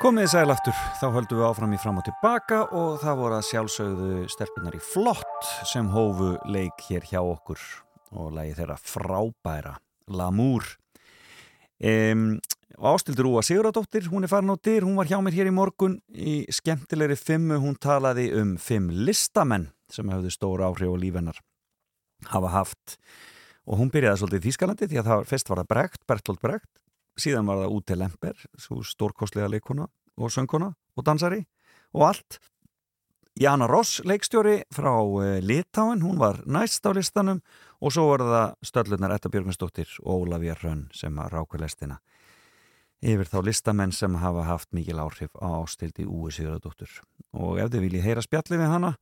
[0.06, 3.46] Komið sæl aftur, þá höldum við áfram í fram og tilbaka og það voru að
[3.48, 7.58] sjálfsögðu stelpunar í flott sem hófu leik hér hjá okkur
[8.14, 9.72] og lagi þeirra frábæra
[10.06, 10.68] Lamour.
[11.82, 12.36] Um,
[12.78, 15.98] Ástildur Úa Siguradóttir, hún er farin á dyr, hún var hjá mér hér í morgun
[16.14, 21.42] í skemmtilegri fimmu, hún talaði um fimm listamenn sem hefðu stóra áhrif og lífennar
[22.30, 23.00] hafa haft.
[23.66, 26.74] Og hún byrjaði svolítið í Þýskalandi því að það fyrst var það Bregt, Bertolt Bregt
[27.20, 29.86] síðan var það Ute Lemper svo stórkostlega leikona
[30.16, 31.44] og söngkona og dansari
[31.94, 32.38] og allt.
[33.36, 37.42] Jana Ross, leikstjóri frá uh, Litáin, hún var næst á listanum
[37.84, 42.00] og svo var það stöllunar Etta Björgvinsdóttir og Ólafía Hrönn sem að ráku lestina.
[43.04, 46.88] Yfir þá listamenn sem hafa haft mikil áhrif á ástildi Úi Sigurðardóttur.
[47.36, 48.94] Og ef þið viljið heyra spjalli við hana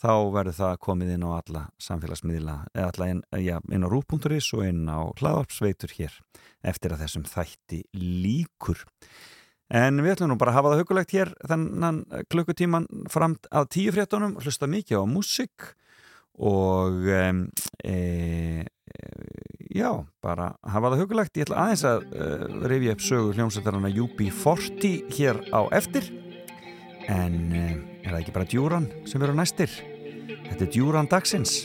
[0.00, 4.48] þá verður það komið inn á alla samfélagsmiðla, eða alla inn, já, inn á rú.is
[4.56, 6.16] og inn á hlaðarpsveitur hér
[6.64, 8.80] eftir að þessum þætti líkur.
[9.72, 12.02] En við ætlum nú bara að hafa það hugulegt hér þennan
[12.32, 15.70] klukkutíman fram að tíu fréttunum, hlusta mikið á músik
[16.34, 17.22] og e,
[17.86, 18.66] e,
[19.72, 19.90] já,
[20.20, 21.38] bara hafa það hugulegt.
[21.38, 22.28] Ég ætla aðeins að e,
[22.74, 26.12] rifja upp sögu hljómsættarana UB40 hér á eftir
[27.08, 29.80] en er það ekki bara djúran sem verður næstir?
[30.44, 31.64] Þetta er djúran dagsins.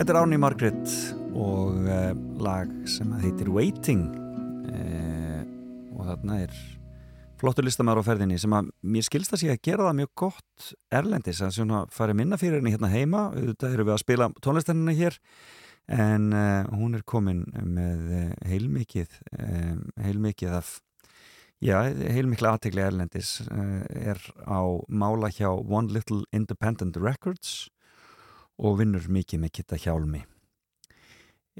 [0.00, 0.92] Þetta er Árni Margrit
[1.36, 4.06] og uh, lag sem heitir Waiting
[4.72, 5.42] uh,
[5.92, 6.54] og þarna er
[7.42, 11.42] flottur listamæður á ferðinni sem að mér skilsta sig að gera það mjög gott erlendis
[11.44, 13.26] að svona fari minna fyrir henni hérna heima.
[13.34, 15.18] Auðvitað eru við að spila tónlistennina hér
[15.92, 18.06] en uh, hún er komin með
[18.48, 20.70] heilmikið um, heilmikið af
[21.60, 27.68] já, heilmikla aðtegli erlendis er á mála hjá One Little Independent Records
[28.60, 30.20] og vinnur mikið með Kitta Hjálmi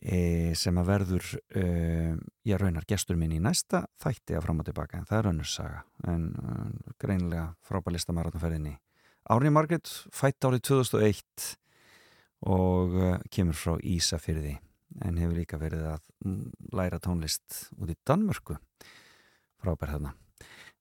[0.00, 1.64] e, sem að verður e,
[2.48, 5.50] ég raunar gestur minn í næsta þætti að fram og tilbaka en það er önnur
[5.50, 5.82] saga.
[6.08, 6.54] En e,
[7.00, 8.76] greinlega frábælista maratonferðinni
[9.30, 11.50] Árni Margrit fætt árið 2001
[12.50, 12.96] og
[13.30, 14.56] kemur frá Ísafyrði
[15.04, 16.32] en hefur líka verið að
[16.74, 18.56] læra tónlist út í Danmörku.
[19.60, 20.16] Frábær þarna.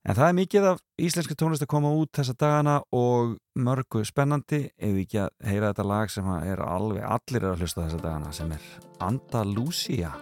[0.07, 4.61] En það er mikið af íslenski tónlist að koma út þessa dagana og mörgu spennandi
[4.71, 8.03] ef við ekki að heyra þetta lag sem er alveg allir er að hlusta þessa
[8.05, 8.63] dagana sem er
[9.03, 10.13] Andalusia.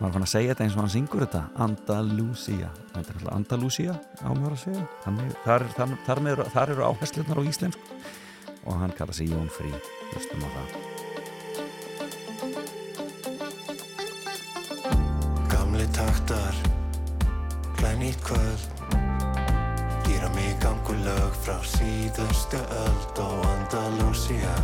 [0.00, 2.68] Má hann að segja þetta eins og hann syngur þetta Andalusia.
[2.92, 4.84] Þetta er alltaf Andalusia ámhverja að segja.
[5.06, 7.84] Þannig, þar, þar, þar, með, þar eru áherslunar á íslensku
[8.64, 9.72] og hann kalla sig Jón Frí.
[10.12, 10.68] Hlustum á það.
[15.54, 16.54] Gamli taktar
[17.80, 18.73] Glænýtt kvöld
[21.14, 24.54] lög frá síðustu öld og Andalusia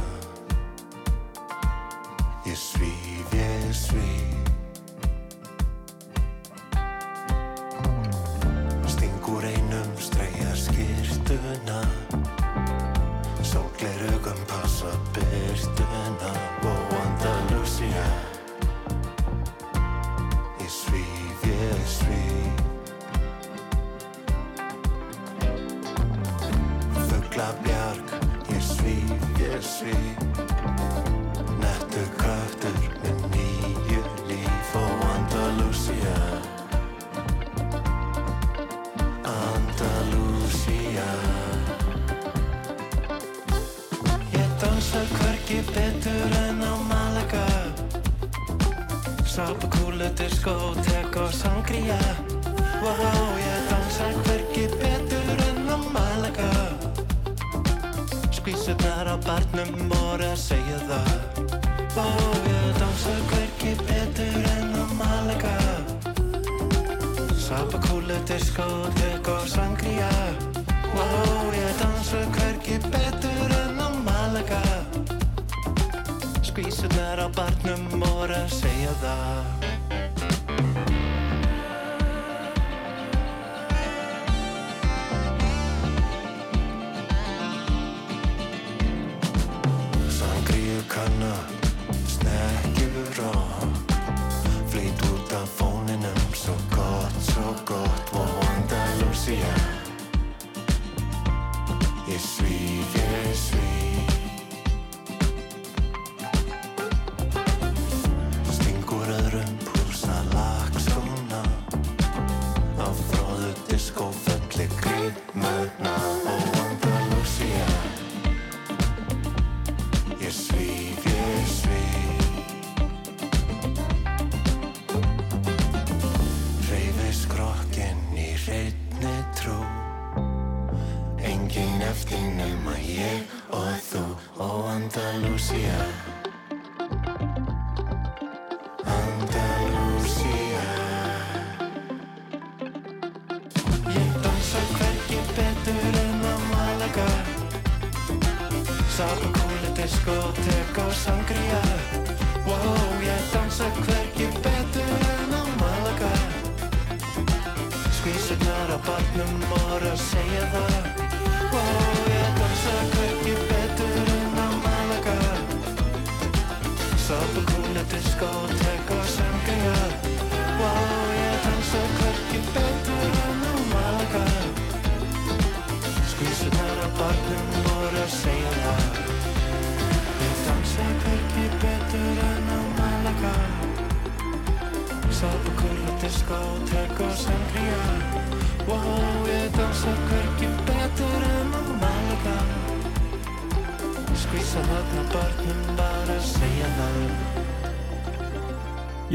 [2.48, 4.48] Ég svíf, ég svíf.
[8.90, 11.82] Stingur einum streyja skýrtuna
[13.42, 16.49] Sólglerugum passa byrtuna
[29.62, 30.16] svíf
[31.60, 36.16] Nettu kraftur með nýju líf og Andalusia.
[39.32, 41.08] Andalusia.
[44.32, 47.46] Ég dansa hvergi betur en á Malaga
[49.24, 52.00] Sápakúlu, diskótek og sangria.
[52.80, 54.19] Wow, ég dansa
[59.26, 61.12] barnum voru að segja það.
[61.96, 65.56] Wow, ég dansa hvergi betur en á Malaga
[67.34, 70.10] Sápakúlu, diskótek og sangria.
[70.94, 74.62] Wow, ég dansa hvergi betur en á Malaga
[76.46, 79.59] Skvísurnar á barnum voru að segja það
[99.30, 99.68] Andalusia
[102.08, 103.69] Ég svíf, ég svíf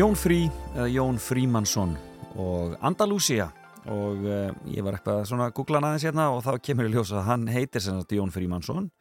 [0.05, 0.43] Jón Frí,
[0.75, 1.95] eða Jón Frímansson
[2.37, 3.47] og Andalusia
[3.89, 6.93] og uh, ég var eitthvað svona að googla hann aðeins hérna og þá kemur ég
[6.93, 8.91] ljósa að hann heitir sem sagt Jón Frímansson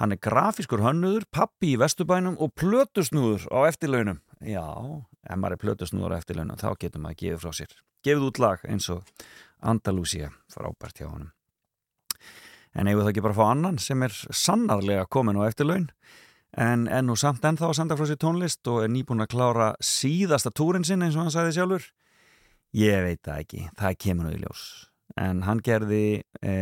[0.00, 4.18] hann er grafiskur hönnuður, pappi í Vesturbænum og plötusnúður á eftirlaunum.
[4.42, 4.66] Já,
[5.22, 7.78] ef maður er plötusnúður á eftirlaunum þá getur maður að gefa frá sér.
[8.02, 9.24] Gefið út lag eins og
[9.62, 11.30] Andalusia frábært hjá honum.
[12.74, 15.92] En eigum það ekki bara að fá annan sem er sannarlega komin á eftirlaun
[16.60, 19.68] en er nú samt ennþá að senda frá sér tónlist og er nýbúin að klára
[19.82, 21.88] síðasta túrin sinn eins og hann sagði sjálfur.
[22.74, 24.62] Ég veit það ekki, það kemur nú í ljós.
[25.20, 26.04] En hann gerði
[26.42, 26.54] e,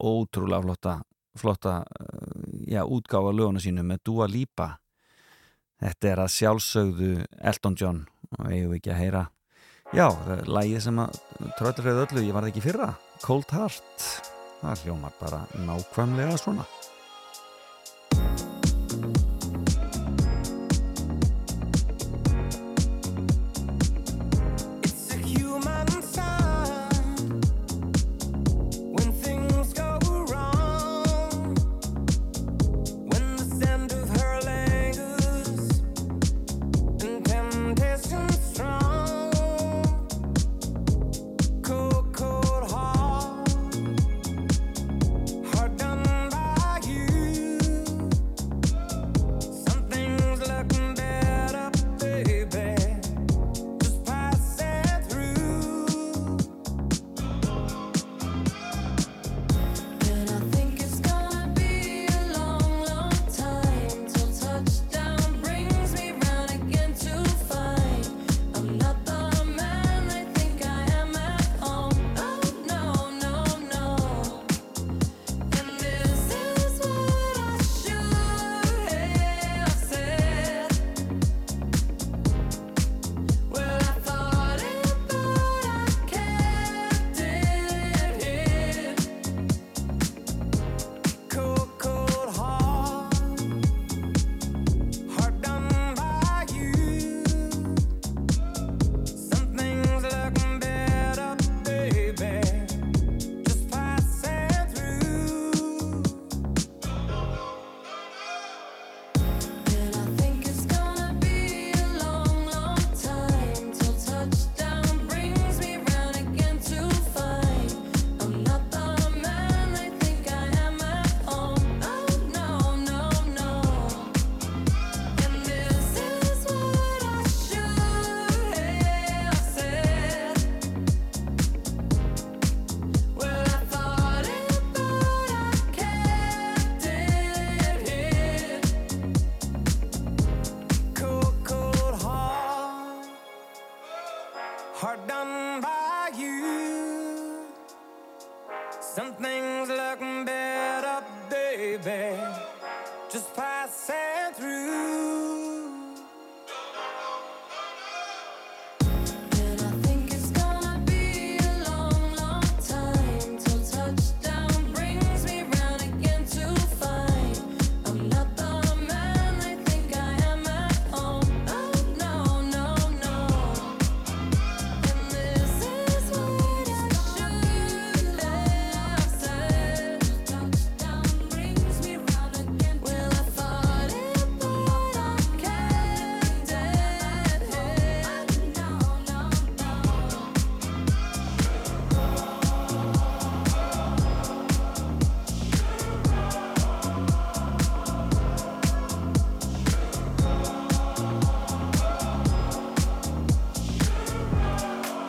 [0.00, 1.00] ótrúlega flotta
[1.38, 4.78] flotta, eh, já, útgáfa löguna sínu með Dua Lipa.
[5.80, 8.04] Þetta er að sjálfsögðu Elton John
[8.38, 9.24] og eigum ekki að heyra.
[9.92, 10.08] Já,
[10.46, 11.18] lægið sem að
[11.58, 12.94] tröllur hefur öllu, ég var það ekki fyrra.
[13.20, 14.06] Cold Heart,
[14.62, 16.64] það hljómar bara nákvæmlega svona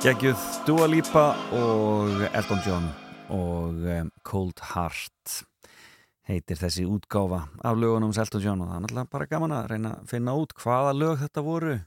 [0.03, 2.89] Geggjuð Dua Lipa og Elton John
[3.31, 5.37] og um, Cold Heart
[6.27, 9.69] heitir þessi útgáfa af lögunum hans Elton John og það er náttúrulega bara gaman að
[9.71, 11.77] reyna að finna út hvaða lög þetta voru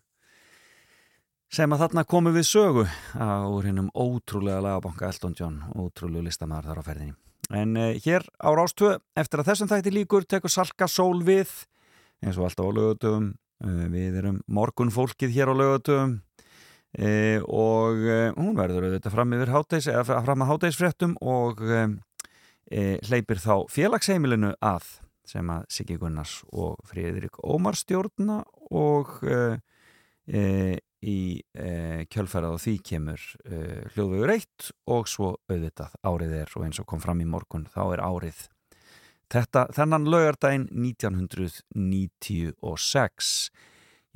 [1.59, 2.88] sem að þarna komu við sögu
[3.20, 7.16] á hinnum ótrúlega lagabanka Elton John, ótrúlega listamæður þar á ferðinni.
[7.52, 11.52] En uh, hér á Rástvö, eftir að þessum þætti líkur, tekur Salka Sól við,
[12.24, 16.22] eins og alltaf á lögutöfum, uh, við erum morgunfólkið hér á lögutöfum
[16.98, 21.82] e, og e, hún verður auðvitað fram yfir háteis, eða fram að háteisfréttum og e,
[22.70, 24.85] e, hleypir þá félagsheimilinu að
[25.27, 29.59] sem að Siggi Gunnars og Fríðrik Ómar stjórna og e,
[30.31, 30.43] e,
[31.06, 31.18] í
[32.10, 33.20] kjölfærað og því kemur
[33.93, 34.60] hljóðvegur eitt
[34.90, 38.39] og svo auðvitað árið er og eins og kom fram í morgun þá er árið
[39.32, 43.51] þetta, þennan lögardaginn 1996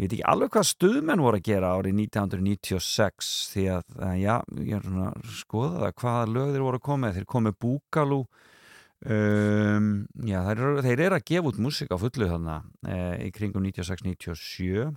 [0.01, 4.37] ég veit ekki alveg hvað stuðmenn voru að gera árið 1996 því að, að já,
[4.65, 8.21] ég er svona að skoða það hvaða lög þeir voru að koma þeir komið Búkalú
[9.05, 9.91] um,
[10.25, 14.89] já, þeir þeir eru að gefa út músik á fullu þannig e, í kringum 96-97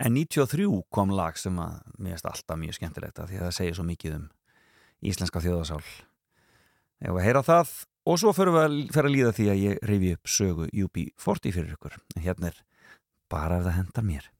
[0.00, 3.58] en 93 kom lag sem að mér finnst alltaf mjög skemmtilegt að því að það
[3.62, 4.28] segir svo mikið um
[5.08, 5.80] íslenska þjóðasál
[7.00, 7.78] ég var að heyra það?
[8.08, 11.74] Og svo fyrir að, fyrir að líða því að ég reyfi upp sögu UB40 fyrir
[11.76, 11.96] ykkur.
[12.16, 12.60] Hérna er
[13.30, 14.30] bara ef það hendar mér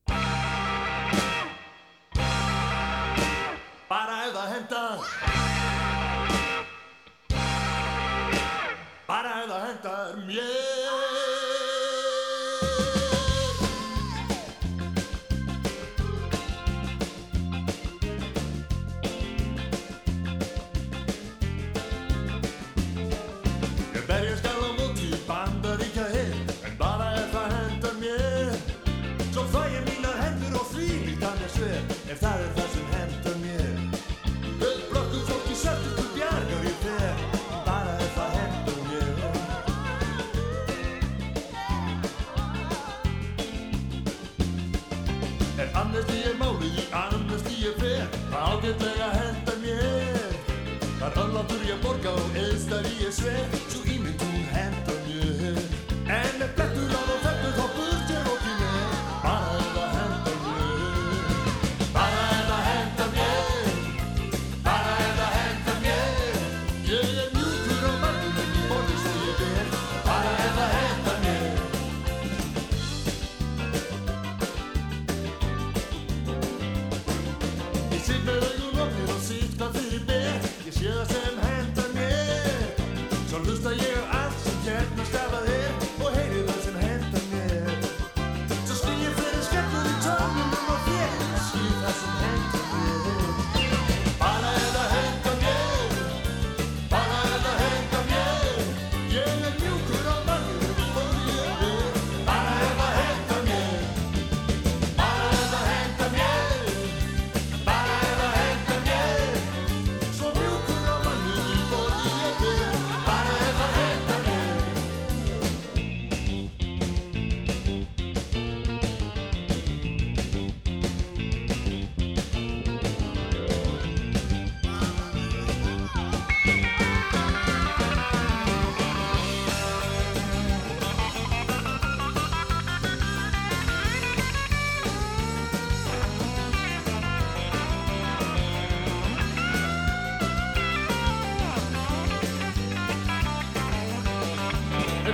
[53.10, 53.59] eðstar ég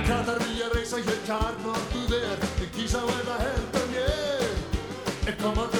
[0.07, 4.47] katar vilja reisa hér kjarnorkuð er Ég kýsa á ef það hendar mér.
[5.27, 5.76] En koma þjóð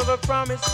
[0.00, 0.69] of a promised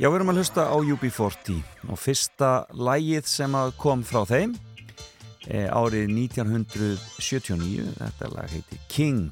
[0.00, 1.56] Já, við erum að hlusta á UB40
[1.92, 4.54] og fyrsta lægið sem kom frá þeim
[5.44, 9.28] e, árið 1979, þetta lag heiti King.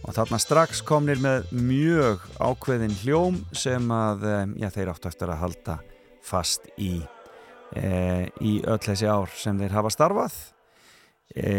[0.00, 5.34] Og þarna strax komnir með mjög ákveðin hljóm sem að e, já, þeir áttu eftir
[5.34, 5.76] að halda
[6.24, 6.94] fast í
[7.76, 7.84] e,
[8.40, 10.40] í öll þessi ár sem þeir hafa starfað.
[11.36, 11.52] E,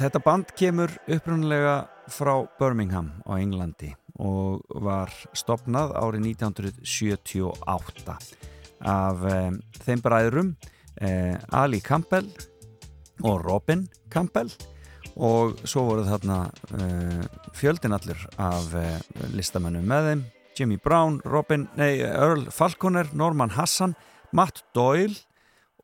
[0.00, 8.16] Þetta band kemur upprunnulega frá Birmingham á Englandi og var stopnað árið 1978
[8.80, 10.50] af um, þeim bræðurum
[11.00, 12.28] eh, Ali Campbell
[13.24, 14.52] og Robin Campbell.
[15.20, 17.24] Og svo voru þarna uh,
[17.56, 18.94] fjöldin allur af uh,
[19.34, 20.22] listamennum með þeim.
[20.60, 23.94] Jimmy Brown, Robin, nei, Earl Falconer, Norman Hassan
[24.36, 25.16] Matt Doyle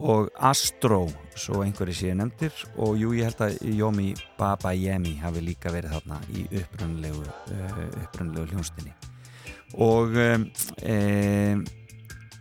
[0.01, 1.07] og Astro,
[1.39, 2.55] svo einhverju séu nefndir.
[2.83, 8.53] Og jú, ég held að Yomi Babayemi hafi líka verið þarna í upprunlegu uh, upprunlegu
[8.53, 8.95] hljónstinni
[9.83, 10.45] og um,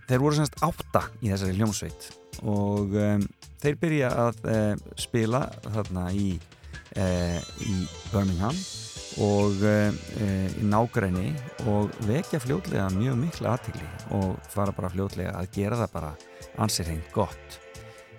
[0.06, 2.10] þeir voru semst átta í þessari hljómsveit.
[2.46, 3.24] Og um,
[3.64, 6.36] þeir byrja að uh, spila þarna í,
[6.96, 7.74] í
[8.14, 8.56] Birmingham
[9.22, 9.92] og uh,
[10.60, 11.30] í nágræni
[11.72, 13.88] og vekja fljótlega mjög mikla aðtigli
[14.18, 16.12] og fara bara fljótlega að gera það bara
[16.66, 17.60] ansið hreint gott.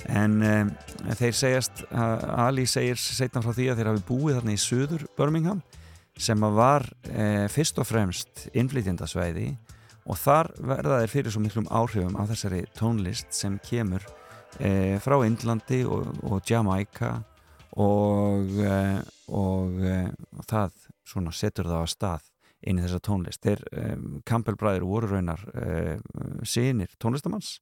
[0.08, 0.72] En um,
[1.18, 5.62] þeir segjast Ali segir setna frá því að þeir hafi búið þarna í söður Birmingham
[6.16, 9.50] sem að var uh, fyrst og fremst innflytjandasvæði
[10.06, 14.04] og þar verða þeir fyrir svo miklum áhrifum af þessari tónlist sem kemur
[14.56, 17.10] frá Indlandi og, og Jamaica
[17.76, 19.82] og, uh, og
[20.48, 22.30] það svona setur það á stað
[22.66, 23.42] inn í þessa tónlist.
[23.44, 25.42] Þeir um, Campbell bræður voru raunar
[26.46, 27.58] sínir tónlistamanns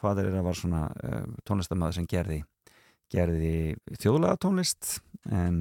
[0.00, 2.42] fadir er að var svona uh, tónlistamæður sem gerði
[3.12, 4.96] gerði þjóðlega tónlist
[5.30, 5.60] en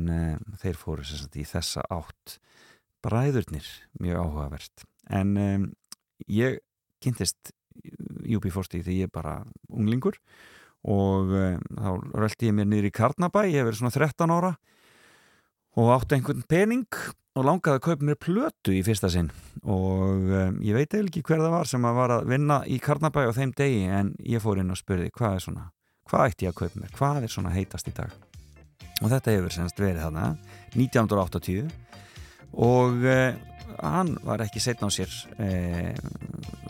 [0.62, 2.40] þeir fóru sagt, í þessa átt.
[3.06, 3.68] Bræðurnir
[4.02, 4.86] mjög áhugavert.
[5.14, 5.68] En um,
[6.26, 6.58] ég
[7.06, 7.54] kynntist
[8.26, 9.36] UB40 þegar ég er bara
[9.70, 10.18] unglingur
[10.86, 14.54] og um, þá röldi ég mér niður í Karnabæ ég hef verið svona 13 ára
[14.56, 14.75] og
[15.76, 16.88] átti einhvern pening
[17.36, 19.28] og langaði að kaupa mér plötu í fyrsta sinn.
[19.68, 22.78] Og um, ég veit eða ekki hver það var sem að var að vinna í
[22.84, 25.66] Karnabæ á þeim degi en ég fór inn og spurði hvað er svona,
[26.08, 28.16] hvað ætti ég að kaupa mér, hvað er svona heitast í dag?
[29.04, 30.30] Og þetta hefur semst verið þarna
[30.78, 31.68] 1980
[32.64, 33.36] og uh,
[33.82, 35.92] hann var ekki setna á sér uh,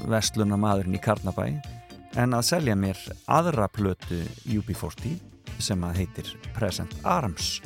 [0.10, 1.52] vestluna maðurinn í Karnabæ
[2.18, 2.98] en að selja mér
[3.30, 5.20] aðra plötu UB40
[5.62, 7.60] sem að heitir Present Arms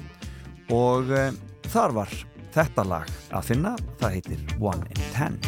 [0.73, 1.29] og uh,
[1.69, 2.19] þar var
[2.53, 5.41] þetta lag að finna, það heitir One in Ten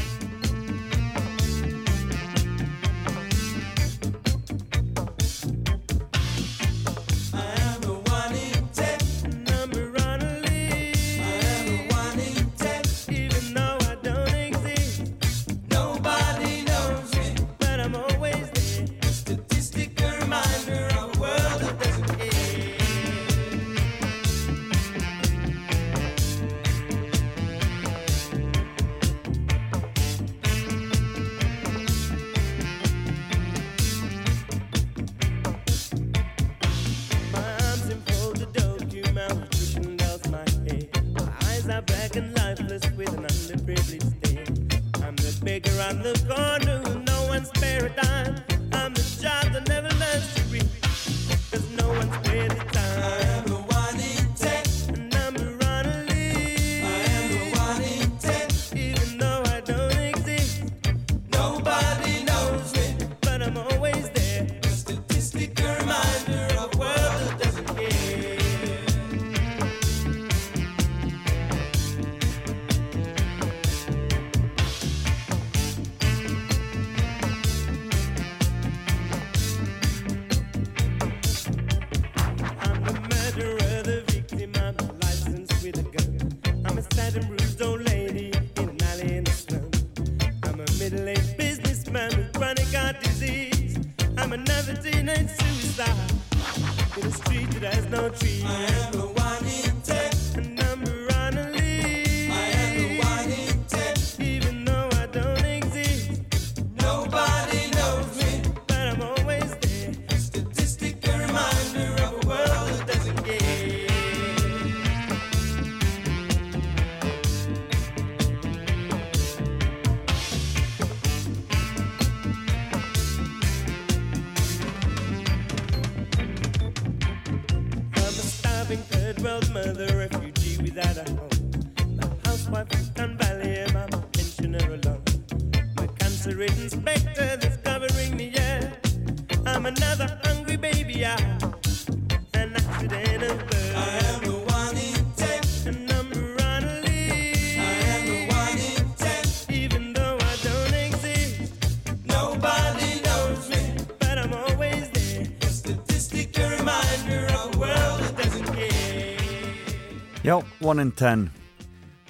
[160.72, 161.26] One in Ten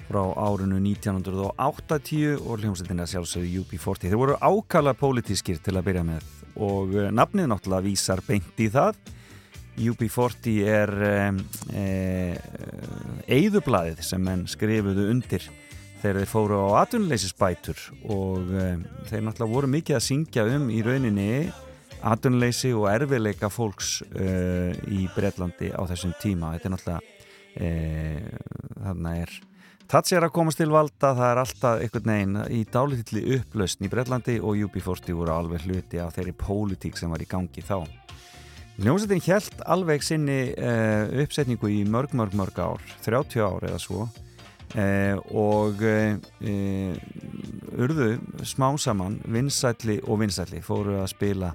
[0.06, 4.04] frá árinu 1980 og hljómsveitin að sjálfsögðu UB40.
[4.04, 6.28] Þeir voru ákala pólitískir til að byrja með
[6.62, 9.00] og eh, nafnið náttúrulega vísar beint í það.
[9.82, 10.92] UB40 er
[11.74, 11.86] e,
[13.26, 15.48] eigðublaðið sem menn skrifuðu undir
[16.04, 17.80] þegar þeir fóru á atvinnuleysisbætur
[18.14, 18.68] og e,
[19.10, 21.32] þeir náttúrulega voru mikið að syngja um í rauninni
[21.98, 24.30] atvinnuleysi og erfiðleika fólks e,
[24.92, 26.52] í Breitlandi á þessum tíma.
[26.54, 27.11] Þetta er náttúrulega
[27.56, 27.72] e,
[28.82, 29.40] þarna er
[29.92, 34.38] Thatcher að komast til valda, það er alltaf einhvern veginn í dálítilli upplausn í Breitlandi
[34.40, 37.82] og UB40 voru alveg hluti af þeirri pólitík sem var í gangi þá.
[38.78, 44.08] Hljómsveitin hjælt alveg sinni uh, uppsetningu í mörg, mörg, mörg ár, 30 ár eða svo.
[44.72, 46.16] Uh, og uh,
[47.76, 48.14] urðu
[48.48, 51.52] smá saman vinsætli og vinsætli fóru að spila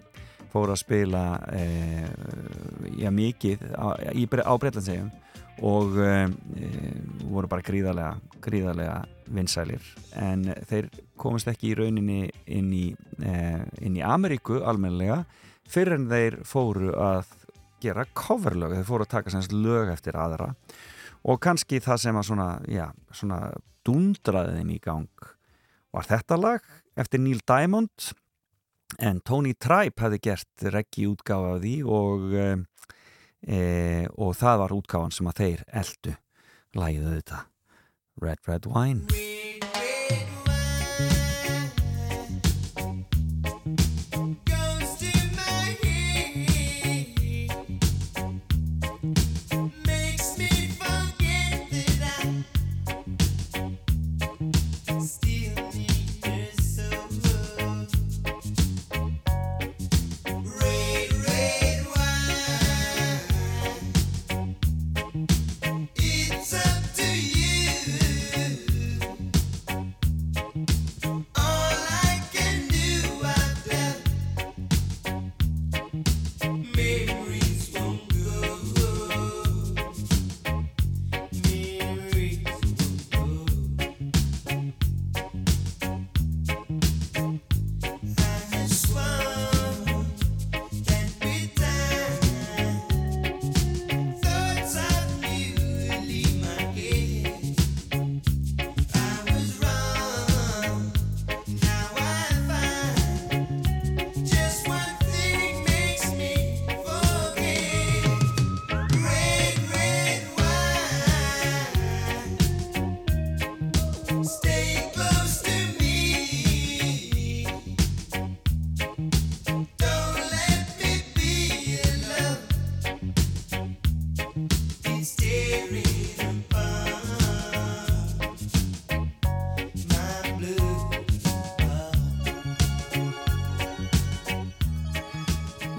[0.53, 1.23] fóru að spila
[2.95, 5.09] já, mikið á, á Breitlandsegjum
[5.65, 6.27] og uh,
[7.31, 8.13] voru bara gríðarlega,
[8.43, 8.97] gríðarlega
[9.33, 9.83] vinsælir.
[10.15, 10.89] En þeir
[11.19, 12.85] komast ekki í rauninni inn í,
[13.23, 15.23] uh, inn í Ameríku almenlega
[15.67, 17.33] fyrir en þeir fóru að
[17.83, 20.51] gera coverlög, þeir fóru að taka semst lög eftir aðra.
[21.27, 23.41] Og kannski það sem að svona, já, svona
[23.87, 25.27] dundraði þeim í gang
[25.95, 28.11] var þetta lag eftir Neil Diamond.
[29.03, 32.27] En Tony Tribe hefði gert reggi útgáfa af því og
[33.41, 36.15] e, og það var útgáfan sem að þeir eldu
[36.77, 37.43] lægið þetta
[38.21, 39.46] Red Red Wine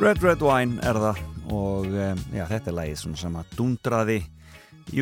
[0.09, 1.19] Red Red Wine er það.
[1.53, 4.15] Og um, já, þetta er lagið svona sem að dundraði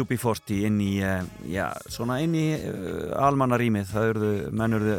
[0.03, 4.97] UB40 inn í uh, já, svona inn í uh, almannarýmið, það eruðu mennurðu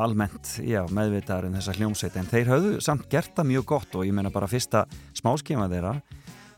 [0.00, 4.06] almennt, já, meðvitaðar en þessa hljómsveit, en þeir höfðu samt gert það mjög gott og
[4.08, 4.86] ég meina bara fyrsta
[5.20, 5.98] smáskema þeirra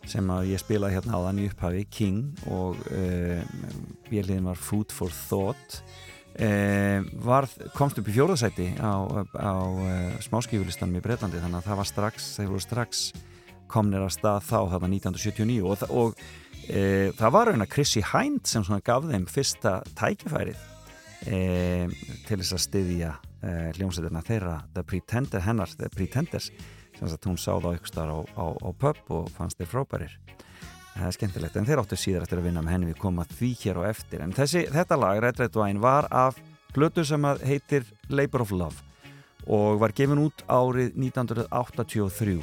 [0.07, 3.43] sem að ég spilaði hérna áðan í upphafi King og uh,
[4.07, 5.81] björliðin var Food for Thought.
[5.83, 6.08] uh,
[6.39, 8.95] var, komst upp í fjóðarsæti á,
[9.35, 13.01] á uh, smáskífulistanum í Breitlandi þannig að það var strax, þeir voru strax
[13.69, 16.19] komnir að stað þá þarna 1979 og, og
[16.67, 20.65] e, það var raun að Chrissy Hind sem gaf þeim fyrsta tækifærið
[21.29, 21.41] e,
[22.29, 23.13] til þess að styðja
[23.43, 26.51] e, hljómsveitina þeirra The Pretender hennar, The Pretenders.
[26.99, 30.17] Sem hún sá þá ykkur starf á, á, á pub og fannst þeir frábærir
[30.99, 33.51] það er skemmtilegt, en þeir áttu síðar eftir að vinna með henni við koma því
[33.63, 34.23] hér og eftir.
[34.25, 36.39] En þessi, þetta lag, Red Red Wine, var af
[36.75, 38.87] plötu sem að heitir Labor of Love
[39.49, 42.35] og var gefin út árið 1983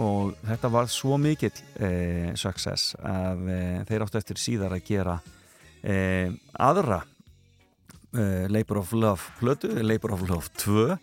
[0.00, 5.16] og þetta var svo mikill eh, success að eh, þeir áttu eftir síðar að gera
[5.82, 7.00] eh, aðra
[8.12, 10.98] eh, Labor of Love plötu, Labor of Love 2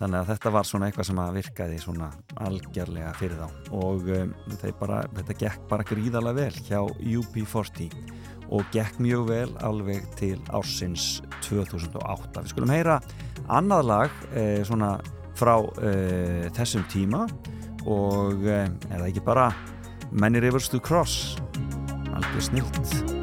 [0.00, 2.08] þannig að þetta var svona eitthvað sem að virkaði svona
[2.40, 3.58] algjörlega fyrir þá.
[3.76, 4.34] Og um,
[4.80, 6.80] bara, þetta gekk bara gríðarlega vel hjá
[7.20, 7.94] UB40
[8.50, 12.42] og gekk mjög vel alveg til ársins 2008.
[12.42, 12.98] Við skulum heyra
[13.50, 14.96] annað lag eh, svona
[15.38, 17.26] frá eh, þessum tíma
[17.86, 19.50] og eh, er það ekki bara
[20.10, 21.38] Many Rivers to Cross.
[22.10, 23.19] Alveg snilt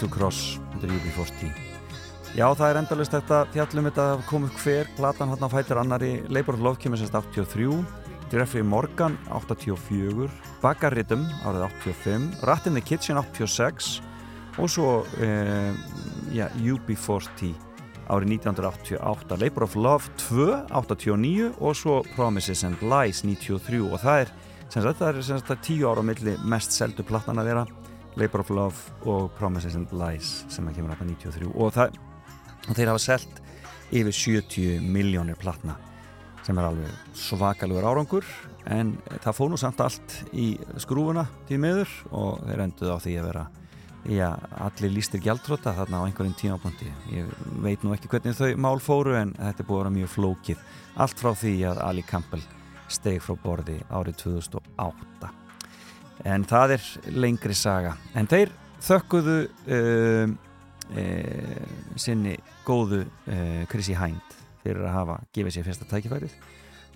[0.00, 1.70] to Cross undir UB40
[2.30, 4.90] Já, það er endalist þetta fjallum þetta að koma upp hver.
[4.94, 7.80] Platan hann fætir annari Labor of Love kemur sérst 83
[8.30, 10.28] Jeffrey Morgan 84
[10.62, 13.98] Bugger Rhythm árið 85 Rat in the Kitchen 86
[14.60, 15.74] og svo eh,
[16.30, 17.50] já, UB40
[18.10, 24.22] árið 1988 Labor of Love 2 89 og svo Promises and Lies 93 og það
[24.22, 24.32] er
[24.70, 27.66] sagt, það er sagt tíu ára milli mest seldu platan að vera
[28.18, 31.94] Labor of Love og Promises and Lies sem að kemur á 93 og, það,
[32.66, 33.40] og þeir hafa selt
[33.90, 35.76] yfir 70 miljónir platna
[36.46, 38.26] sem er alveg svakalugur árangur.
[38.70, 43.16] En það fóð nú samt allt í skrúfuna til miður og þeir enduð á því
[43.20, 43.46] að vera
[44.04, 44.28] já,
[44.66, 46.92] allir lístir gjaldrota þarna á einhverjum tímapunkti.
[47.14, 47.28] Ég
[47.64, 50.64] veit nú ekki hvernig þau mál fóru en þetta er búið að vera mjög flókið.
[51.00, 52.46] Allt frá því að Ali Campbell
[52.90, 55.39] steg frá borði árið 2008
[56.24, 57.94] en það er lengri saga.
[58.14, 58.52] En þeir
[58.84, 60.32] þökkuðu uh,
[60.90, 61.62] uh,
[62.00, 62.36] sinni
[62.66, 66.34] góðu uh, Chrissy Hind fyrir að hafa gefið sér fyrsta tækifærið.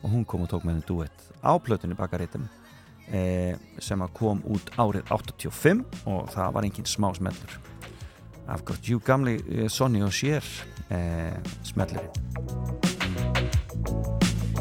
[0.05, 4.75] Og hún kom og tók með henni duett á plötunni bakaritum uh, sem kom út
[4.77, 7.13] árið 85 og það var engin smá
[8.47, 9.39] I've got you gamli
[9.69, 10.45] Sonny og Cher
[10.91, 11.33] uh,
[11.65, 12.13] smellurinn.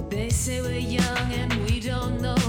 [0.09, 2.42] They say we're young and we don't know.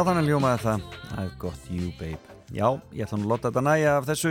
[0.00, 0.84] Já, þannig ljómaði það.
[1.20, 2.36] I've got you, babe.
[2.56, 2.64] Já,
[2.96, 4.30] ég ætla nú að láta þetta næja af þessu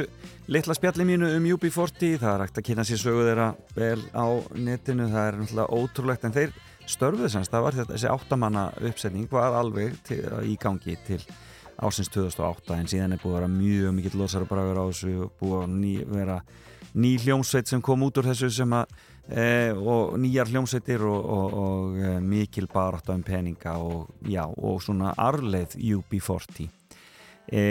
[0.50, 4.26] litla spjalli mínu um UB40 það er hægt að kynna sér sögu þeirra vel á
[4.58, 6.56] netinu, það er náttúrulega ótrúlegt en þeir
[6.90, 10.18] störfuðu semst, það var þetta, þessi áttamanna uppsetning var alveg til,
[10.50, 11.22] í gangi til
[11.78, 15.38] ásins 2008 en síðan er búið að vera mjög mikill losara bragur á þessu og
[15.38, 16.40] búið að ný, vera
[16.98, 18.98] ný hljómsveit sem kom út úr þessu sem að
[19.30, 24.82] e, og nýjar hljómsveitir og, og, og e, mikil barátt um peninga og já, og
[24.84, 26.70] svona arleið UB40
[27.52, 27.62] e,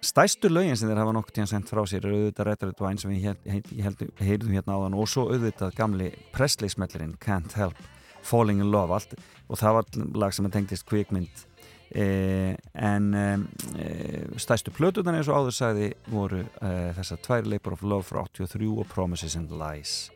[0.00, 3.02] stæstu lögin sem þeir hafa nokkur tíðan sendt frá sér eru auðvitað Red Red Wine
[3.02, 7.80] sem við heyrðum hérna áðan og svo auðvitað gamli Presley-smellerinn Can't Help
[8.22, 9.16] Falling in Love allt.
[9.50, 11.46] Og það var lag sem tengtist kvikmynd.
[11.92, 17.82] Eh, en eh, stæstu plötuðan eins og áður sagði voru eh, þessar tvær Labor of
[17.84, 20.06] Love frá 83 og Promises and Lies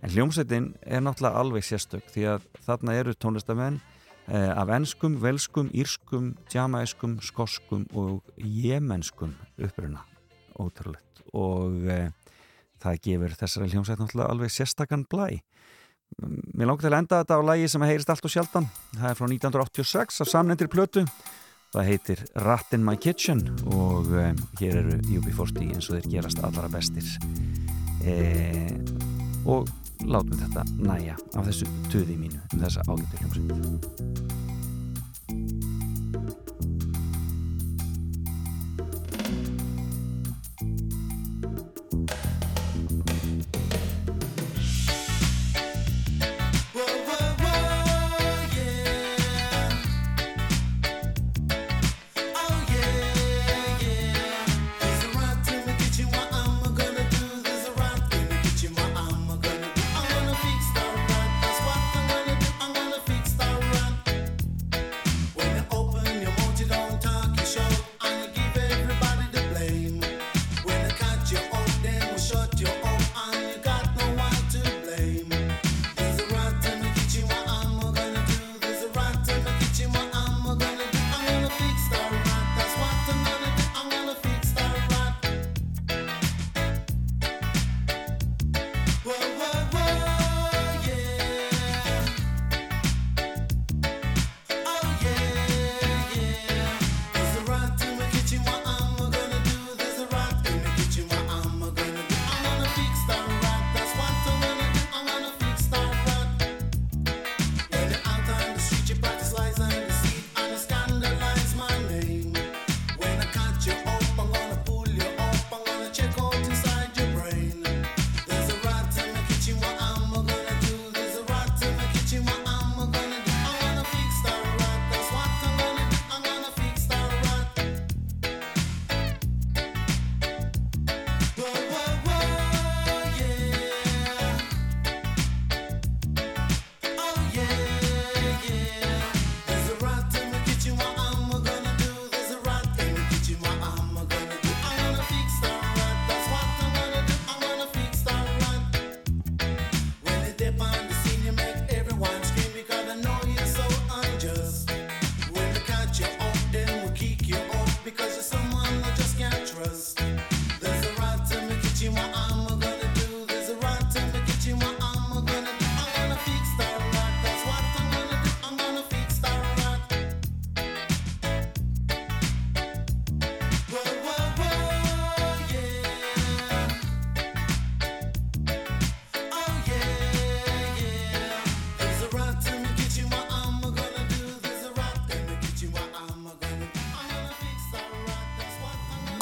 [0.00, 3.80] en hljómsveitin er náttúrulega alveg sérstök því að þarna eru tónlistamenn
[4.30, 10.04] af enskum, velskum, írskum jamaiskum, skoskum og jemenskum uppruna
[10.60, 11.88] ótrúlegt og
[12.80, 15.40] það gefur þessari hljómsveit náttúrulega alveg sérstakann blæ
[16.18, 18.66] Mér langt til að enda þetta á lægi sem heyrist allt og sjaldan.
[18.96, 21.04] Það er frá 1986 af samnendir plötu.
[21.70, 26.42] Það heitir Rat in my kitchen og um, hér eru UB40 eins og þeir gerast
[26.42, 27.06] allara bestir.
[28.02, 28.16] E,
[29.46, 29.70] og
[30.06, 34.10] látum þetta næja af þessu töði mínu um þessa ágættu hljómsveit.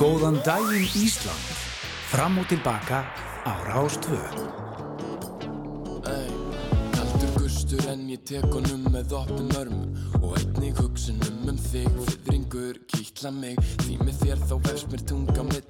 [0.09, 1.49] Góðan daginn Ísland.
[2.09, 3.03] Fram og tilbaka
[3.45, 4.17] á Rástvö
[6.09, 6.31] Ey,
[6.95, 9.91] kaldur gustur en ég tek honum með opnum örmum.
[10.23, 13.61] Og einnig hugsunum um þig fyrringur kýtla mig.
[13.85, 15.68] Því með þér þá vefst mér tunga milli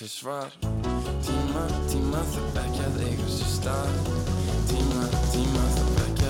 [0.00, 0.48] til svar.
[1.26, 1.62] Tíma,
[1.92, 3.98] tíma þarf ekki að eiga sér stað.
[4.70, 5.02] Tíma,
[5.34, 6.28] tíma þarf ekki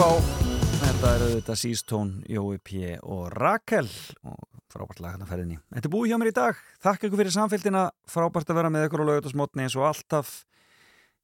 [0.00, 0.36] Að spá,
[0.80, 2.94] þetta er auðvitað Sístón, Jói P.
[3.04, 3.84] og Rakel
[4.24, 4.38] og
[4.72, 5.58] frábært lag hérna ferðinni.
[5.74, 6.62] Þetta er búið hjá mér í dag.
[6.80, 10.32] Þakka ykkur fyrir samfélgina, frábært að vera með ykkur á laugatasmotni eins og alltaf.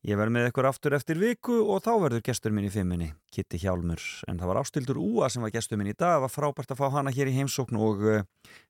[0.04, 3.64] Ég verð með ykkur aftur eftir viku og þá verður gestur minn í fimmunni, Kitty
[3.64, 4.04] Hjálmur.
[4.28, 6.18] En það var Ástildur Úa sem var gestur minn í dag.
[6.18, 8.26] Það var frábært að fá hana hér í heimsókn og uh,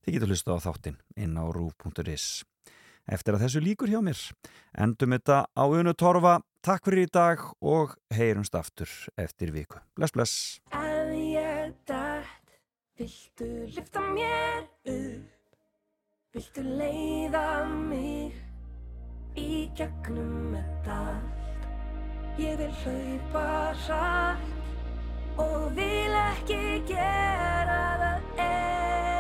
[0.07, 2.45] þið getur hlusta á þáttinn inn á rú.is.
[3.11, 4.23] Eftir að þessu líkur hjá mér.
[4.79, 6.39] Endum þetta á unu torfa.
[6.67, 8.91] Takk fyrir í dag og heyrumst aftur
[9.23, 9.79] eftir viku.
[9.95, 10.33] Bless, bless.
[10.75, 12.57] Ef ég dætt,
[12.99, 15.61] viltu lyfta mér upp?
[16.35, 18.35] Viltu leiða mig
[19.39, 21.71] í gegnum þetta allt?
[22.43, 23.47] Ég vil hlaupa
[23.87, 29.16] hratt og vil ekki gera það einn.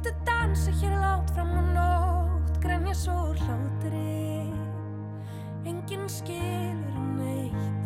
[0.00, 2.58] Viltu dansa hér látt fram á nótt?
[2.58, 4.48] Grenja svo hlátri.
[5.64, 7.84] Enginn skilur neitt.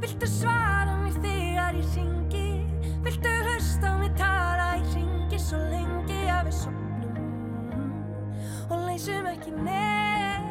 [0.00, 2.64] Viltu svara mér þegar ég ringi?
[3.04, 4.70] Viltu hlusta mig tala?
[4.80, 7.92] Í ringi svo lengi að við sopnum
[8.72, 10.48] og leysum ekki neitt.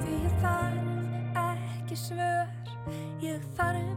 [0.00, 2.48] Því ég þarf ekki svör,
[3.20, 3.89] ég þarf